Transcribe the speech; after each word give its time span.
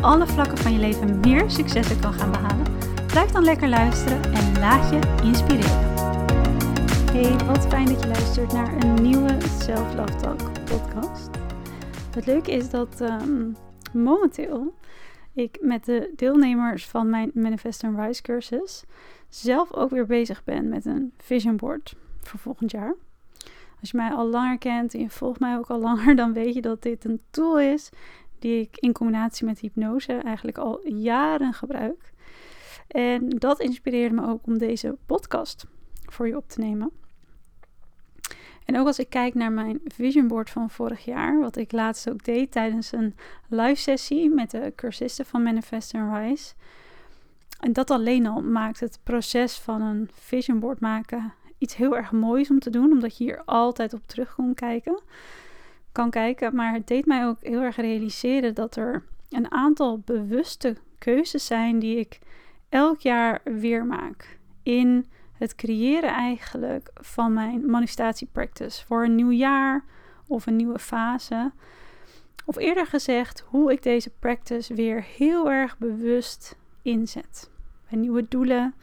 alle 0.00 0.26
vlakken 0.26 0.58
van 0.58 0.72
je 0.72 0.78
leven 0.78 1.20
meer 1.20 1.50
successen 1.50 2.00
kan 2.00 2.12
gaan 2.12 2.30
behalen, 2.30 2.66
blijf 3.06 3.30
dan 3.30 3.44
lekker 3.44 3.68
luisteren 3.68 4.22
en 4.24 4.58
laat 4.58 4.90
je 4.90 5.22
inspireren. 5.22 5.94
Hey, 7.12 7.46
wat 7.46 7.66
fijn 7.66 7.86
dat 7.86 8.00
je 8.00 8.06
luistert 8.06 8.52
naar 8.52 8.84
een 8.84 8.94
nieuwe 8.94 9.36
Self 9.62 9.94
Love 9.94 10.16
Talk 10.16 10.64
podcast. 10.64 11.30
Het 12.14 12.26
leuke 12.26 12.52
is 12.52 12.70
dat 12.70 13.00
um, 13.00 13.56
momenteel 13.92 14.74
ik 15.32 15.58
met 15.60 15.84
de 15.84 16.12
deelnemers 16.16 16.86
van 16.86 17.10
mijn 17.10 17.30
Manifest 17.34 17.84
and 17.84 17.98
Rise 17.98 18.22
cursus 18.22 18.84
zelf 19.28 19.72
ook 19.72 19.90
weer 19.90 20.06
bezig 20.06 20.44
ben 20.44 20.68
met 20.68 20.84
een 20.84 21.12
vision 21.16 21.56
board 21.56 21.94
voor 22.20 22.38
volgend 22.38 22.70
jaar. 22.70 22.94
Als 23.80 23.90
je 23.90 23.96
mij 23.96 24.10
al 24.10 24.28
langer 24.28 24.58
kent 24.58 24.94
en 24.94 25.00
je 25.00 25.10
volgt 25.10 25.40
mij 25.40 25.56
ook 25.56 25.70
al 25.70 25.78
langer, 25.78 26.16
dan 26.22 26.32
weet 26.32 26.54
je 26.54 26.60
dat 26.60 26.82
dit 26.82 27.04
een 27.04 27.20
tool 27.30 27.58
is 27.58 27.90
die 28.40 28.60
ik 28.60 28.76
in 28.78 28.92
combinatie 28.92 29.46
met 29.46 29.58
hypnose 29.58 30.12
eigenlijk 30.12 30.58
al 30.58 30.88
jaren 30.88 31.52
gebruik. 31.52 32.12
En 32.86 33.28
dat 33.28 33.60
inspireerde 33.60 34.14
me 34.14 34.26
ook 34.26 34.46
om 34.46 34.58
deze 34.58 34.96
podcast 35.06 35.66
voor 36.04 36.26
je 36.26 36.36
op 36.36 36.48
te 36.48 36.60
nemen. 36.60 36.90
En 38.64 38.78
ook 38.78 38.86
als 38.86 38.98
ik 38.98 39.08
kijk 39.08 39.34
naar 39.34 39.52
mijn 39.52 39.80
vision 39.84 40.28
board 40.28 40.50
van 40.50 40.70
vorig 40.70 41.04
jaar, 41.04 41.40
wat 41.40 41.56
ik 41.56 41.72
laatst 41.72 42.10
ook 42.10 42.24
deed 42.24 42.52
tijdens 42.52 42.92
een 42.92 43.14
live 43.48 43.80
sessie 43.80 44.30
met 44.30 44.50
de 44.50 44.72
cursisten 44.76 45.26
van 45.26 45.42
Manifest 45.42 45.94
and 45.94 46.16
Rise. 46.16 46.54
En 47.60 47.72
dat 47.72 47.90
alleen 47.90 48.26
al 48.26 48.42
maakt 48.42 48.80
het 48.80 49.00
proces 49.02 49.58
van 49.58 49.82
een 49.82 50.08
vision 50.12 50.58
board 50.58 50.80
maken 50.80 51.32
iets 51.60 51.76
heel 51.76 51.96
erg 51.96 52.12
moois 52.12 52.50
om 52.50 52.58
te 52.58 52.70
doen, 52.70 52.92
omdat 52.92 53.18
je 53.18 53.24
hier 53.24 53.42
altijd 53.44 53.92
op 53.92 54.06
terug 54.06 54.34
kan 54.34 54.54
kijken. 54.54 55.00
Kan 55.92 56.10
kijken, 56.10 56.54
maar 56.54 56.72
het 56.72 56.86
deed 56.86 57.06
mij 57.06 57.26
ook 57.26 57.36
heel 57.40 57.60
erg 57.60 57.76
realiseren 57.76 58.54
dat 58.54 58.76
er 58.76 59.04
een 59.28 59.52
aantal 59.52 59.98
bewuste 59.98 60.76
keuzes 60.98 61.46
zijn 61.46 61.78
die 61.78 61.98
ik 61.98 62.18
elk 62.68 63.00
jaar 63.00 63.40
weer 63.44 63.86
maak 63.86 64.38
in 64.62 65.06
het 65.32 65.54
creëren 65.54 66.10
eigenlijk 66.10 66.90
van 66.94 67.32
mijn 67.32 67.70
manifestatiepractice 67.70 68.86
voor 68.86 69.04
een 69.04 69.14
nieuw 69.14 69.30
jaar 69.30 69.84
of 70.26 70.46
een 70.46 70.56
nieuwe 70.56 70.78
fase. 70.78 71.52
Of 72.44 72.56
eerder 72.56 72.86
gezegd, 72.86 73.44
hoe 73.46 73.72
ik 73.72 73.82
deze 73.82 74.10
practice 74.18 74.74
weer 74.74 75.02
heel 75.02 75.50
erg 75.50 75.78
bewust 75.78 76.56
inzet. 76.82 77.50
Bij 77.88 77.98
nieuwe 77.98 78.28
doelen, 78.28 78.74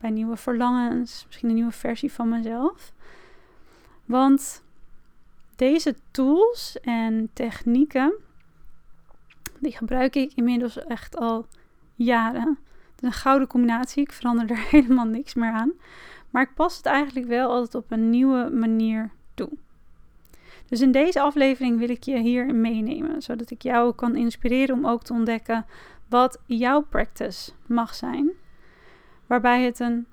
bij 0.00 0.10
nieuwe 0.10 0.36
verlangens, 0.36 1.24
misschien 1.26 1.48
een 1.48 1.54
nieuwe 1.54 1.72
versie 1.72 2.12
van 2.12 2.28
mezelf. 2.28 2.92
Want 4.04 4.64
deze 5.56 5.94
tools 6.10 6.80
en 6.80 7.30
technieken, 7.32 8.14
die 9.60 9.76
gebruik 9.76 10.14
ik 10.14 10.32
inmiddels 10.34 10.78
echt 10.78 11.16
al 11.16 11.46
jaren. 11.94 12.58
Het 12.94 13.02
is 13.02 13.08
een 13.08 13.12
gouden 13.12 13.48
combinatie, 13.48 14.02
ik 14.02 14.12
verander 14.12 14.50
er 14.50 14.66
helemaal 14.70 15.06
niks 15.06 15.34
meer 15.34 15.52
aan. 15.52 15.72
Maar 16.30 16.42
ik 16.42 16.54
pas 16.54 16.76
het 16.76 16.86
eigenlijk 16.86 17.26
wel 17.26 17.50
altijd 17.50 17.74
op 17.74 17.90
een 17.90 18.10
nieuwe 18.10 18.50
manier 18.50 19.10
toe. 19.34 19.50
Dus 20.68 20.80
in 20.80 20.92
deze 20.92 21.20
aflevering 21.20 21.78
wil 21.78 21.88
ik 21.88 22.02
je 22.02 22.18
hier 22.18 22.54
meenemen, 22.54 23.22
zodat 23.22 23.50
ik 23.50 23.62
jou 23.62 23.94
kan 23.94 24.16
inspireren 24.16 24.76
om 24.76 24.86
ook 24.86 25.02
te 25.02 25.12
ontdekken 25.12 25.66
wat 26.08 26.38
jouw 26.46 26.82
practice 26.82 27.52
mag 27.66 27.94
zijn. 27.94 28.30
Waarbij 29.26 29.62
het 29.62 29.80
een 29.80 30.06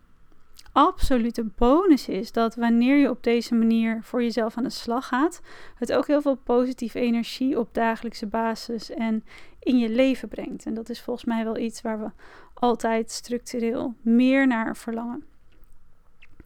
absolute 0.73 1.43
bonus 1.43 2.07
is 2.07 2.31
dat 2.31 2.55
wanneer 2.55 2.97
je 2.97 3.09
op 3.09 3.23
deze 3.23 3.55
manier 3.55 3.99
voor 4.03 4.23
jezelf 4.23 4.57
aan 4.57 4.63
de 4.63 4.69
slag 4.69 5.07
gaat, 5.07 5.41
het 5.75 5.93
ook 5.93 6.07
heel 6.07 6.21
veel 6.21 6.35
positieve 6.35 6.99
energie 6.99 7.59
op 7.59 7.73
dagelijkse 7.73 8.25
basis 8.25 8.89
en 8.89 9.23
in 9.59 9.77
je 9.77 9.89
leven 9.89 10.27
brengt. 10.27 10.65
En 10.65 10.73
dat 10.73 10.89
is 10.89 11.01
volgens 11.01 11.25
mij 11.25 11.43
wel 11.43 11.57
iets 11.57 11.81
waar 11.81 11.99
we 11.99 12.09
altijd 12.53 13.11
structureel 13.11 13.93
meer 14.01 14.47
naar 14.47 14.77
verlangen. 14.77 15.23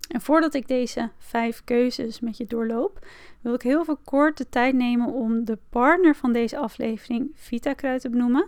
En 0.07 0.21
voordat 0.21 0.53
ik 0.53 0.67
deze 0.67 1.09
vijf 1.17 1.61
keuzes 1.63 2.19
met 2.19 2.37
je 2.37 2.45
doorloop, 2.45 3.05
wil 3.41 3.53
ik 3.53 3.61
heel 3.61 3.85
veel 3.85 3.99
kort 4.03 4.37
de 4.37 4.49
tijd 4.49 4.75
nemen 4.75 5.13
om 5.13 5.45
de 5.45 5.57
partner 5.69 6.15
van 6.15 6.33
deze 6.33 6.57
aflevering, 6.57 7.31
Vita 7.35 7.73
Kruid, 7.73 8.01
te 8.01 8.09
benoemen. 8.09 8.47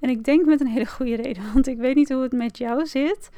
En 0.00 0.10
ik 0.10 0.24
denk 0.24 0.44
met 0.44 0.60
een 0.60 0.66
hele 0.66 0.86
goede 0.86 1.16
reden, 1.16 1.42
want 1.52 1.66
ik 1.66 1.78
weet 1.78 1.94
niet 1.94 2.12
hoe 2.12 2.22
het 2.22 2.32
met 2.32 2.58
jou 2.58 2.86
zit. 2.86 3.30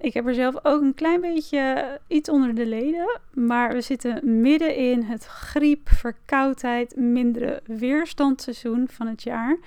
Ik 0.00 0.14
heb 0.14 0.26
er 0.26 0.34
zelf 0.34 0.54
ook 0.62 0.82
een 0.82 0.94
klein 0.94 1.20
beetje 1.20 1.98
iets 2.06 2.28
onder 2.28 2.54
de 2.54 2.66
leden. 2.66 3.20
Maar 3.34 3.72
we 3.72 3.80
zitten 3.80 4.40
midden 4.40 4.76
in 4.76 5.02
het 5.02 5.24
griep, 5.24 5.88
verkoudheid, 5.88 6.96
mindere 6.96 7.62
weerstandseizoen 7.66 8.88
van 8.88 9.06
het 9.06 9.22
jaar. 9.22 9.58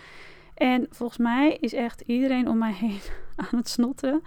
En 0.54 0.88
volgens 0.90 1.20
mij 1.20 1.58
is 1.60 1.74
echt 1.74 2.02
iedereen 2.02 2.48
om 2.48 2.58
mij 2.58 2.74
heen 2.74 3.00
aan 3.52 3.58
het 3.58 3.70
snotten. 3.70 4.24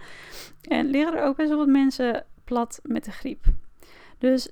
En 0.61 0.89
liggen 0.89 1.17
er 1.17 1.23
ook 1.23 1.35
best 1.35 1.49
wel 1.49 1.57
wat 1.57 1.67
mensen 1.67 2.25
plat 2.43 2.79
met 2.83 3.05
de 3.05 3.11
griep. 3.11 3.45
Dus 4.17 4.49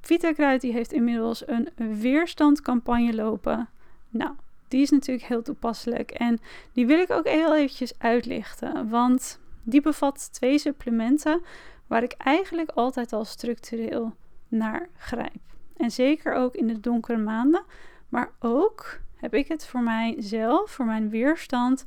Vita 0.00 0.58
die 0.58 0.72
heeft 0.72 0.92
inmiddels 0.92 1.46
een 1.46 1.68
weerstandcampagne 2.00 3.14
lopen. 3.14 3.68
Nou, 4.08 4.30
die 4.68 4.82
is 4.82 4.90
natuurlijk 4.90 5.26
heel 5.26 5.42
toepasselijk. 5.42 6.10
En 6.10 6.38
die 6.72 6.86
wil 6.86 6.98
ik 6.98 7.10
ook 7.10 7.28
heel 7.28 7.56
eventjes 7.56 7.92
uitlichten. 7.98 8.88
Want 8.88 9.38
die 9.66 9.80
bevat 9.80 10.32
twee 10.32 10.58
supplementen 10.58 11.42
waar 11.86 12.02
ik 12.02 12.12
eigenlijk 12.12 12.70
altijd 12.70 13.12
al 13.12 13.24
structureel 13.24 14.14
naar 14.48 14.88
grijp. 14.96 15.40
En 15.76 15.90
zeker 15.90 16.34
ook 16.34 16.54
in 16.54 16.66
de 16.66 16.80
donkere 16.80 17.18
maanden. 17.18 17.64
Maar 18.08 18.30
ook 18.38 19.00
heb 19.16 19.34
ik 19.34 19.48
het 19.48 19.66
voor 19.66 19.82
mijzelf, 19.82 20.70
voor 20.70 20.84
mijn 20.84 21.10
weerstand, 21.10 21.84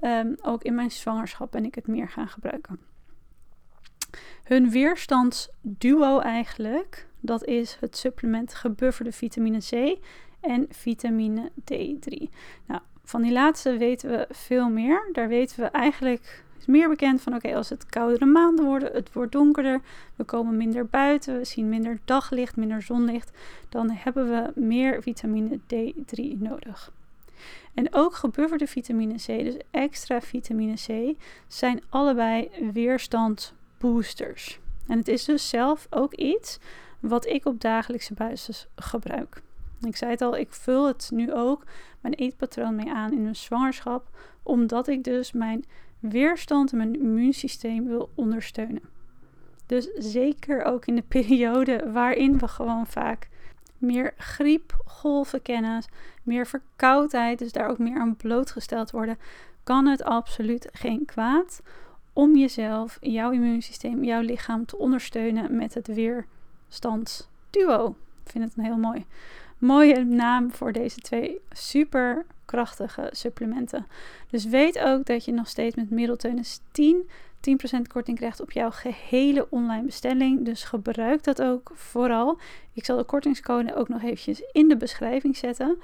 um, 0.00 0.36
ook 0.42 0.62
in 0.62 0.74
mijn 0.74 0.90
zwangerschap 0.90 1.50
ben 1.50 1.64
ik 1.64 1.74
het 1.74 1.86
meer 1.86 2.08
gaan 2.08 2.28
gebruiken. 2.28 2.78
Hun 4.44 4.70
weerstandsduo 4.70 6.18
eigenlijk, 6.18 7.06
dat 7.20 7.44
is 7.44 7.76
het 7.80 7.96
supplement 7.96 8.54
gebufferde 8.54 9.12
vitamine 9.12 9.58
C 9.58 9.98
en 10.40 10.66
vitamine 10.70 11.50
D3. 11.60 12.28
Nou, 12.66 12.80
van 13.04 13.22
die 13.22 13.32
laatste 13.32 13.76
weten 13.76 14.10
we 14.10 14.26
veel 14.30 14.68
meer. 14.68 15.08
Daar 15.12 15.28
weten 15.28 15.60
we 15.60 15.66
eigenlijk 15.66 16.44
is 16.58 16.66
meer 16.66 16.88
bekend 16.88 17.22
van 17.22 17.34
oké, 17.34 17.54
als 17.56 17.68
het 17.68 17.86
koudere 17.86 18.24
maanden 18.24 18.64
worden, 18.64 18.92
het 18.92 19.12
wordt 19.12 19.32
donkerder, 19.32 19.80
we 20.16 20.24
komen 20.24 20.56
minder 20.56 20.86
buiten, 20.86 21.38
we 21.38 21.44
zien 21.44 21.68
minder 21.68 21.98
daglicht, 22.04 22.56
minder 22.56 22.82
zonlicht, 22.82 23.30
dan 23.68 23.90
hebben 23.90 24.28
we 24.28 24.60
meer 24.60 25.02
vitamine 25.02 25.58
D3 25.58 26.38
nodig. 26.38 26.92
En 27.74 27.94
ook 27.94 28.14
gebufferde 28.14 28.66
vitamine 28.66 29.14
C, 29.14 29.26
dus 29.26 29.56
extra 29.70 30.20
vitamine 30.20 30.74
C, 30.74 31.16
zijn 31.46 31.82
allebei 31.88 32.50
weerstandsboosters. 32.72 34.60
En 34.86 34.98
het 34.98 35.08
is 35.08 35.24
dus 35.24 35.48
zelf 35.48 35.86
ook 35.90 36.14
iets 36.14 36.58
wat 37.00 37.26
ik 37.26 37.46
op 37.46 37.60
dagelijkse 37.60 38.14
basis 38.14 38.66
gebruik. 38.76 39.42
Ik 39.80 39.96
zei 39.96 40.10
het 40.10 40.20
al, 40.20 40.36
ik 40.36 40.52
vul 40.52 40.86
het 40.86 41.10
nu 41.12 41.32
ook 41.32 41.64
mijn 42.00 42.14
eetpatroon 42.14 42.74
mee 42.74 42.92
aan 42.92 43.12
in 43.12 43.26
een 43.26 43.36
zwangerschap, 43.36 44.08
omdat 44.42 44.88
ik 44.88 45.04
dus 45.04 45.32
mijn 45.32 45.64
weerstand 46.00 46.72
en 46.72 46.76
mijn 46.76 47.00
immuunsysteem 47.00 47.86
wil 47.86 48.10
ondersteunen. 48.14 48.82
Dus 49.66 49.88
zeker 49.94 50.64
ook 50.64 50.86
in 50.86 50.94
de 50.94 51.04
periode 51.18 51.90
waarin 51.92 52.38
we 52.38 52.48
gewoon 52.48 52.86
vaak 52.86 53.28
meer 53.78 54.14
griepgolven 54.16 55.42
kennen, 55.42 55.84
meer 56.22 56.46
verkoudheid, 56.46 57.38
dus 57.38 57.52
daar 57.52 57.68
ook 57.68 57.78
meer 57.78 57.98
aan 57.98 58.16
blootgesteld 58.16 58.90
worden, 58.90 59.18
kan 59.64 59.86
het 59.86 60.02
absoluut 60.02 60.68
geen 60.72 61.04
kwaad 61.04 61.62
om 62.12 62.36
jezelf, 62.36 62.98
jouw 63.00 63.30
immuunsysteem, 63.30 64.04
jouw 64.04 64.20
lichaam 64.20 64.66
te 64.66 64.78
ondersteunen 64.78 65.56
met 65.56 65.74
het 65.74 65.86
weerstandsduo. 65.86 67.96
Ik 68.24 68.30
vind 68.30 68.44
het 68.44 68.52
een 68.56 68.64
heel 68.64 68.76
mooi, 68.76 69.06
mooie 69.58 70.04
naam 70.04 70.52
voor 70.52 70.72
deze 70.72 71.00
twee 71.00 71.40
super 71.50 72.26
krachtige 72.48 73.08
supplementen. 73.10 73.86
Dus 74.30 74.44
weet 74.44 74.78
ook 74.78 75.06
dat 75.06 75.24
je 75.24 75.32
nog 75.32 75.48
steeds 75.48 75.74
met 75.74 75.90
middelteunis 75.90 76.60
10 76.72 77.08
10% 77.40 77.82
korting 77.92 78.16
krijgt 78.16 78.40
op 78.40 78.52
jouw 78.52 78.70
gehele 78.70 79.46
online 79.50 79.84
bestelling. 79.84 80.44
Dus 80.44 80.64
gebruik 80.64 81.24
dat 81.24 81.42
ook 81.42 81.70
vooral. 81.74 82.38
Ik 82.72 82.84
zal 82.84 82.96
de 82.96 83.04
kortingscode 83.04 83.74
ook 83.74 83.88
nog 83.88 84.02
eventjes 84.02 84.42
in 84.52 84.68
de 84.68 84.76
beschrijving 84.76 85.36
zetten. 85.36 85.78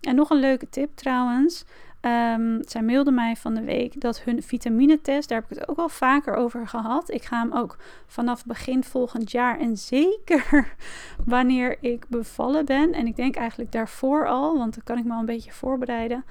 En 0.00 0.14
nog 0.14 0.30
een 0.30 0.40
leuke 0.40 0.68
tip 0.68 0.96
trouwens. 0.96 1.64
Um, 2.02 2.58
zij 2.68 2.82
mailde 2.82 3.10
mij 3.10 3.36
van 3.36 3.54
de 3.54 3.62
week 3.62 4.00
dat 4.00 4.20
hun 4.20 4.42
vitaminetest, 4.42 5.28
daar 5.28 5.40
heb 5.40 5.50
ik 5.50 5.58
het 5.58 5.68
ook 5.68 5.78
al 5.78 5.88
vaker 5.88 6.34
over 6.34 6.68
gehad. 6.68 7.10
Ik 7.10 7.22
ga 7.22 7.40
hem 7.40 7.52
ook 7.52 7.76
vanaf 8.06 8.44
begin 8.44 8.84
volgend 8.84 9.30
jaar 9.30 9.58
en 9.58 9.76
zeker 9.76 10.74
wanneer 11.24 11.76
ik 11.80 12.04
bevallen 12.08 12.64
ben. 12.64 12.92
En 12.92 13.06
ik 13.06 13.16
denk 13.16 13.36
eigenlijk 13.36 13.72
daarvoor 13.72 14.28
al, 14.28 14.58
want 14.58 14.74
dan 14.74 14.84
kan 14.84 14.98
ik 14.98 15.04
me 15.04 15.12
al 15.12 15.18
een 15.20 15.26
beetje 15.26 15.52
voorbereiden. 15.52 16.24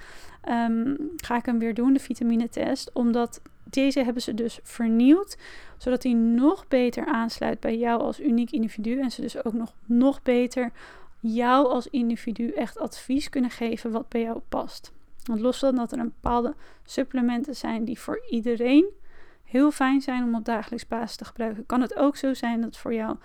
Um, 0.50 0.98
ga 1.16 1.36
ik 1.38 1.46
hem 1.46 1.60
weer 1.60 1.74
doen, 1.74 1.94
de 1.94 2.00
vitaminetest. 2.00 2.92
Omdat 2.94 3.42
deze 3.64 4.04
hebben 4.04 4.22
ze 4.22 4.34
dus 4.34 4.60
vernieuwd, 4.64 5.38
zodat 5.78 6.04
hij 6.04 6.14
nog 6.14 6.68
beter 6.68 7.06
aansluit 7.06 7.60
bij 7.60 7.78
jou 7.78 8.02
als 8.02 8.20
uniek 8.20 8.52
individu. 8.52 9.00
En 9.00 9.12
ze 9.12 9.22
dus 9.22 9.44
ook 9.44 9.54
nog, 9.54 9.74
nog 9.86 10.22
beter 10.22 10.72
jou 11.20 11.68
als 11.68 11.88
individu 11.88 12.52
echt 12.52 12.80
advies 12.80 13.30
kunnen 13.30 13.52
geven 13.52 13.92
wat 13.92 14.10
bij 14.10 14.22
jou 14.22 14.40
past. 14.50 14.92
Want 15.24 15.40
los 15.40 15.60
van 15.60 15.76
dat 15.76 15.92
er 15.92 16.00
een 16.00 16.14
bepaalde 16.22 16.56
supplementen 16.84 17.56
zijn 17.56 17.86
die 17.86 18.00
voor 18.00 18.26
iedereen 18.30 18.86
heel 19.44 19.72
fijn 19.72 20.02
zijn 20.02 20.24
om 20.24 20.36
op 20.36 20.46
dagelijks 20.46 20.88
basis 20.88 21.16
te 21.16 21.26
gebruiken, 21.26 21.66
kan 21.66 21.82
het 21.82 21.96
ook 21.96 22.16
zo 22.16 22.34
zijn 22.34 22.62
dat 22.62 22.78
voor 22.78 22.94
jou 22.94 23.18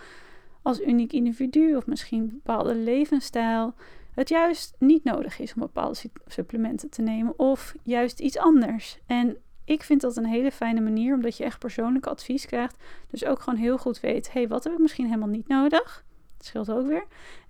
als 0.62 0.80
uniek 0.80 1.12
individu 1.12 1.76
of 1.76 1.86
misschien 1.86 2.20
een 2.20 2.40
bepaalde 2.42 2.74
levensstijl 2.74 3.74
het 4.14 4.28
juist 4.28 4.74
niet 4.78 5.04
nodig 5.04 5.38
is 5.38 5.54
om 5.54 5.60
bepaalde 5.60 5.98
supplementen 6.26 6.90
te 6.90 7.02
nemen 7.02 7.38
of 7.38 7.74
juist 7.82 8.20
iets 8.20 8.38
anders. 8.38 8.98
En 9.06 9.36
ik 9.64 9.82
vind 9.82 10.00
dat 10.00 10.16
een 10.16 10.26
hele 10.26 10.50
fijne 10.50 10.80
manier 10.80 11.14
omdat 11.14 11.36
je 11.36 11.44
echt 11.44 11.58
persoonlijk 11.58 12.06
advies 12.06 12.46
krijgt. 12.46 12.76
Dus 13.10 13.24
ook 13.24 13.40
gewoon 13.40 13.58
heel 13.58 13.78
goed 13.78 14.00
weet, 14.00 14.32
hé, 14.32 14.40
hey, 14.40 14.48
wat 14.48 14.64
heb 14.64 14.72
ik 14.72 14.78
misschien 14.78 15.06
helemaal 15.06 15.28
niet 15.28 15.48
nodig? 15.48 16.04
Scheelt 16.44 16.70
ook 16.70 16.86
weer. 16.86 17.04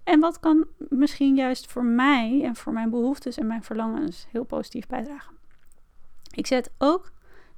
En 0.04 0.20
wat 0.20 0.40
kan 0.40 0.66
misschien 0.76 1.36
juist 1.36 1.72
voor 1.72 1.84
mij 1.84 2.42
en 2.44 2.56
voor 2.56 2.72
mijn 2.72 2.90
behoeftes 2.90 3.36
en 3.36 3.46
mijn 3.46 3.62
verlangens 3.62 4.26
heel 4.30 4.44
positief 4.44 4.86
bijdragen. 4.86 5.32
Ik 6.30 6.46
zet 6.46 6.70
ook 6.78 7.12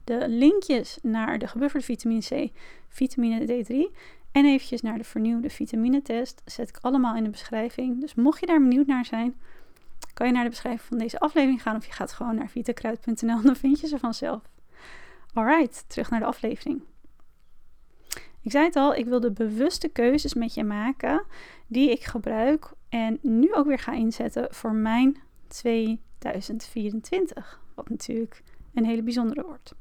de 0.04 0.28
linkjes 0.28 0.98
naar 1.02 1.38
de 1.38 1.46
gebufferde 1.46 1.86
vitamine 1.86 2.20
C, 2.20 2.50
vitamine 2.88 3.46
D3 3.46 3.96
en 4.32 4.44
eventjes 4.44 4.82
naar 4.82 4.98
de 4.98 5.04
vernieuwde 5.04 5.50
vitaminetest 5.50 6.42
zet 6.44 6.68
ik 6.68 6.78
allemaal 6.80 7.16
in 7.16 7.24
de 7.24 7.30
beschrijving. 7.30 8.00
Dus 8.00 8.14
mocht 8.14 8.40
je 8.40 8.46
daar 8.46 8.60
benieuwd 8.60 8.86
naar 8.86 9.04
zijn, 9.04 9.34
kan 10.14 10.26
je 10.26 10.32
naar 10.32 10.44
de 10.44 10.50
beschrijving 10.50 10.88
van 10.88 10.98
deze 10.98 11.18
aflevering 11.18 11.62
gaan 11.62 11.76
of 11.76 11.86
je 11.86 11.92
gaat 11.92 12.12
gewoon 12.12 12.34
naar 12.34 12.48
vitakruid.nl 12.48 13.42
dan 13.42 13.56
vind 13.56 13.80
je 13.80 13.86
ze 13.86 13.98
vanzelf. 13.98 14.42
Alright, 15.32 15.84
terug 15.86 16.10
naar 16.10 16.20
de 16.20 16.26
aflevering. 16.26 16.82
Ik 18.46 18.52
zei 18.52 18.64
het 18.64 18.76
al, 18.76 18.94
ik 18.94 19.06
wil 19.06 19.20
de 19.20 19.30
bewuste 19.30 19.88
keuzes 19.88 20.34
met 20.34 20.54
je 20.54 20.64
maken 20.64 21.24
die 21.66 21.90
ik 21.90 22.04
gebruik 22.04 22.70
en 22.88 23.18
nu 23.22 23.54
ook 23.54 23.66
weer 23.66 23.78
ga 23.78 23.92
inzetten 23.92 24.54
voor 24.54 24.72
mijn 24.72 25.16
2024. 25.48 27.60
Wat 27.74 27.88
natuurlijk 27.88 28.42
een 28.74 28.84
hele 28.84 29.02
bijzondere 29.02 29.46
wordt. 29.46 29.74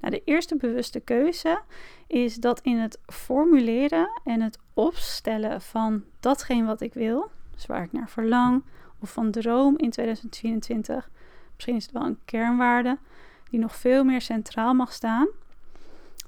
Nou, 0.00 0.14
de 0.14 0.22
eerste 0.24 0.56
bewuste 0.56 1.00
keuze 1.00 1.60
is 2.06 2.34
dat 2.34 2.60
in 2.60 2.78
het 2.78 2.98
formuleren 3.06 4.20
en 4.24 4.40
het 4.40 4.58
opstellen 4.74 5.60
van 5.60 6.04
datgene 6.20 6.66
wat 6.66 6.80
ik 6.80 6.94
wil, 6.94 7.30
dus 7.54 7.66
waar 7.66 7.82
ik 7.82 7.92
naar 7.92 8.08
verlang 8.08 8.62
of 9.00 9.12
van 9.12 9.30
droom 9.30 9.78
in 9.78 9.90
2024, 9.90 11.10
misschien 11.54 11.76
is 11.76 11.84
het 11.84 11.92
wel 11.92 12.04
een 12.04 12.18
kernwaarde 12.24 12.98
die 13.50 13.60
nog 13.60 13.76
veel 13.76 14.04
meer 14.04 14.20
centraal 14.20 14.74
mag 14.74 14.92
staan 14.92 15.28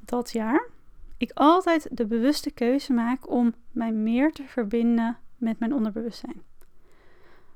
dat 0.05 0.33
jaar 0.33 0.73
ik 1.17 1.31
altijd 1.35 1.89
de 1.91 2.07
bewuste 2.07 2.51
keuze 2.51 2.93
maak 2.93 3.31
om 3.31 3.55
mij 3.71 3.93
meer 3.93 4.33
te 4.33 4.43
verbinden 4.43 5.17
met 5.37 5.59
mijn 5.59 5.75
onderbewustzijn. 5.75 6.43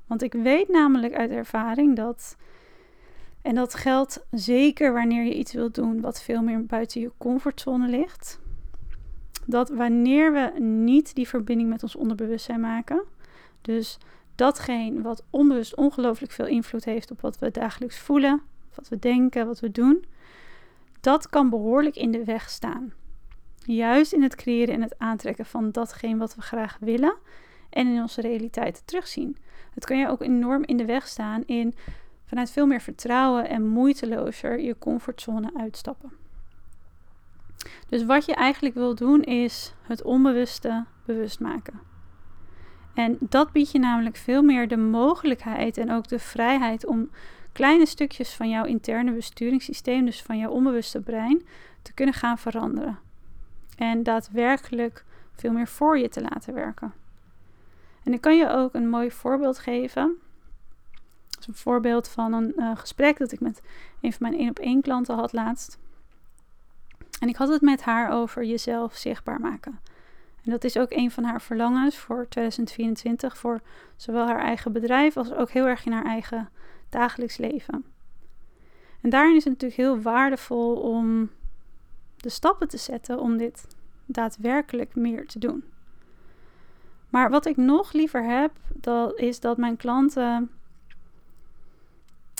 Want 0.05 0.21
ik 0.21 0.33
weet 0.33 0.67
namelijk 0.67 1.13
uit 1.13 1.31
ervaring 1.31 1.95
dat, 1.95 2.37
en 3.41 3.55
dat 3.55 3.75
geldt 3.75 4.25
zeker 4.31 4.93
wanneer 4.93 5.23
je 5.23 5.37
iets 5.37 5.53
wilt 5.53 5.75
doen 5.75 6.01
wat 6.01 6.21
veel 6.21 6.41
meer 6.41 6.65
buiten 6.65 7.01
je 7.01 7.11
comfortzone 7.17 7.87
ligt, 7.87 8.39
dat 9.45 9.69
wanneer 9.69 10.33
we 10.33 10.59
niet 10.59 11.15
die 11.15 11.27
verbinding 11.27 11.69
met 11.69 11.83
ons 11.83 11.95
onderbewustzijn 11.95 12.59
maken, 12.59 13.03
dus 13.61 13.97
datgene 14.35 15.01
wat 15.01 15.23
onbewust 15.29 15.75
ongelooflijk 15.75 16.31
veel 16.31 16.47
invloed 16.47 16.85
heeft 16.85 17.11
op 17.11 17.21
wat 17.21 17.39
we 17.39 17.51
dagelijks 17.51 17.99
voelen, 17.99 18.41
wat 18.75 18.87
we 18.87 18.99
denken, 18.99 19.45
wat 19.45 19.59
we 19.59 19.71
doen, 19.71 20.05
dat 20.99 21.29
kan 21.29 21.49
behoorlijk 21.49 21.95
in 21.95 22.11
de 22.11 22.23
weg 22.23 22.49
staan. 22.49 22.93
Juist 23.75 24.13
in 24.13 24.23
het 24.23 24.35
creëren 24.35 24.73
en 24.73 24.81
het 24.81 24.95
aantrekken 24.97 25.45
van 25.45 25.71
datgene 25.71 26.17
wat 26.17 26.35
we 26.35 26.41
graag 26.41 26.77
willen 26.79 27.15
en 27.69 27.87
in 27.87 28.01
onze 28.01 28.21
realiteit 28.21 28.81
terugzien. 28.85 29.37
Het 29.73 29.85
kan 29.85 29.97
je 29.97 30.07
ook 30.07 30.21
enorm 30.21 30.63
in 30.63 30.77
de 30.77 30.85
weg 30.85 31.07
staan 31.07 31.43
in 31.45 31.75
vanuit 32.25 32.51
veel 32.51 32.65
meer 32.65 32.81
vertrouwen 32.81 33.49
en 33.49 33.67
moeitelozer 33.67 34.59
je 34.59 34.77
comfortzone 34.79 35.51
uitstappen. 35.57 36.11
Dus 37.87 38.05
wat 38.05 38.25
je 38.25 38.33
eigenlijk 38.33 38.75
wil 38.75 38.95
doen 38.95 39.21
is 39.21 39.73
het 39.81 40.03
onbewuste 40.03 40.85
bewust 41.05 41.39
maken. 41.39 41.79
En 42.93 43.17
dat 43.19 43.51
biedt 43.51 43.71
je 43.71 43.79
namelijk 43.79 44.15
veel 44.15 44.41
meer 44.41 44.67
de 44.67 44.77
mogelijkheid 44.77 45.77
en 45.77 45.91
ook 45.91 46.07
de 46.07 46.19
vrijheid 46.19 46.85
om 46.85 47.09
kleine 47.51 47.85
stukjes 47.85 48.33
van 48.33 48.49
jouw 48.49 48.65
interne 48.65 49.11
besturingssysteem, 49.11 50.05
dus 50.05 50.21
van 50.21 50.37
jouw 50.37 50.51
onbewuste 50.51 51.01
brein, 51.01 51.41
te 51.81 51.93
kunnen 51.93 52.13
gaan 52.13 52.37
veranderen 52.37 53.07
en 53.79 54.03
daadwerkelijk 54.03 55.05
veel 55.33 55.51
meer 55.51 55.67
voor 55.67 55.97
je 55.97 56.09
te 56.09 56.21
laten 56.21 56.53
werken. 56.53 56.93
En 58.03 58.13
ik 58.13 58.21
kan 58.21 58.37
je 58.37 58.49
ook 58.49 58.73
een 58.73 58.89
mooi 58.89 59.11
voorbeeld 59.11 59.59
geven. 59.59 60.17
Dat 61.29 61.39
is 61.39 61.47
een 61.47 61.53
voorbeeld 61.53 62.07
van 62.07 62.33
een 62.33 62.53
uh, 62.57 62.77
gesprek 62.77 63.17
dat 63.17 63.31
ik 63.31 63.39
met 63.39 63.61
een 64.01 64.13
van 64.13 64.29
mijn 64.29 64.39
één 64.39 64.49
op 64.49 64.59
één 64.59 64.81
klanten 64.81 65.15
had 65.15 65.33
laatst. 65.33 65.79
En 67.19 67.27
ik 67.27 67.35
had 67.35 67.49
het 67.49 67.61
met 67.61 67.81
haar 67.81 68.11
over 68.11 68.43
jezelf 68.43 68.95
zichtbaar 68.95 69.39
maken. 69.39 69.79
En 70.43 70.51
dat 70.51 70.63
is 70.63 70.77
ook 70.77 70.91
een 70.91 71.11
van 71.11 71.23
haar 71.23 71.41
verlangens 71.41 71.97
voor 71.97 72.27
2024, 72.29 73.37
voor 73.37 73.61
zowel 73.95 74.25
haar 74.25 74.39
eigen 74.39 74.71
bedrijf 74.71 75.17
als 75.17 75.33
ook 75.33 75.49
heel 75.49 75.65
erg 75.65 75.85
in 75.85 75.91
haar 75.91 76.05
eigen 76.05 76.49
dagelijks 76.89 77.37
leven. 77.37 77.85
En 79.01 79.09
daarin 79.09 79.35
is 79.35 79.43
het 79.43 79.53
natuurlijk 79.53 79.81
heel 79.81 80.01
waardevol 80.01 80.75
om 80.75 81.29
de 82.23 82.29
stappen 82.29 82.67
te 82.67 82.77
zetten 82.77 83.19
om 83.19 83.37
dit 83.37 83.67
daadwerkelijk 84.05 84.95
meer 84.95 85.27
te 85.27 85.39
doen. 85.39 85.63
Maar 87.09 87.29
wat 87.29 87.45
ik 87.45 87.57
nog 87.57 87.93
liever 87.93 88.23
heb, 88.23 88.51
dat 88.73 89.19
is 89.19 89.39
dat 89.39 89.57
mijn 89.57 89.77
klanten. 89.77 90.51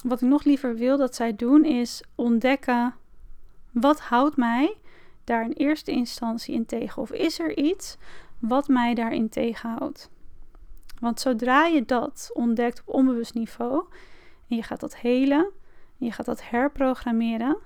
Wat 0.03 0.21
ik 0.21 0.27
nog 0.27 0.43
liever 0.43 0.75
wil 0.75 0.97
dat 0.97 1.15
zij 1.15 1.35
doen, 1.35 1.65
is 1.65 2.03
ontdekken 2.15 2.93
wat 3.71 3.99
houdt 3.99 4.37
mij 4.37 4.77
daar 5.23 5.43
in 5.43 5.51
eerste 5.51 5.91
instantie 5.91 6.53
in 6.53 6.65
tegen? 6.65 7.01
Of 7.01 7.11
is 7.11 7.39
er 7.39 7.57
iets 7.57 7.97
wat 8.39 8.67
mij 8.67 8.93
daarin 8.93 9.29
tegenhoudt? 9.29 10.09
Want 10.99 11.19
zodra 11.19 11.65
je 11.65 11.85
dat 11.85 12.29
ontdekt 12.33 12.79
op 12.79 12.93
onbewust 12.93 13.33
niveau 13.33 13.85
en 14.47 14.55
je 14.55 14.63
gaat 14.63 14.79
dat 14.79 14.97
helen 14.97 15.51
en 15.99 16.05
je 16.05 16.11
gaat 16.11 16.25
dat 16.25 16.49
herprogrammeren, 16.49 17.57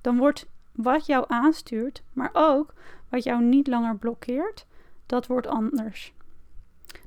dan 0.00 0.16
wordt 0.18 0.46
wat 0.74 1.06
jou 1.06 1.24
aanstuurt, 1.28 2.02
maar 2.12 2.30
ook 2.32 2.74
wat 3.08 3.24
jou 3.24 3.42
niet 3.42 3.66
langer 3.66 3.96
blokkeert, 3.96 4.66
dat 5.06 5.26
wordt 5.26 5.46
anders. 5.46 6.14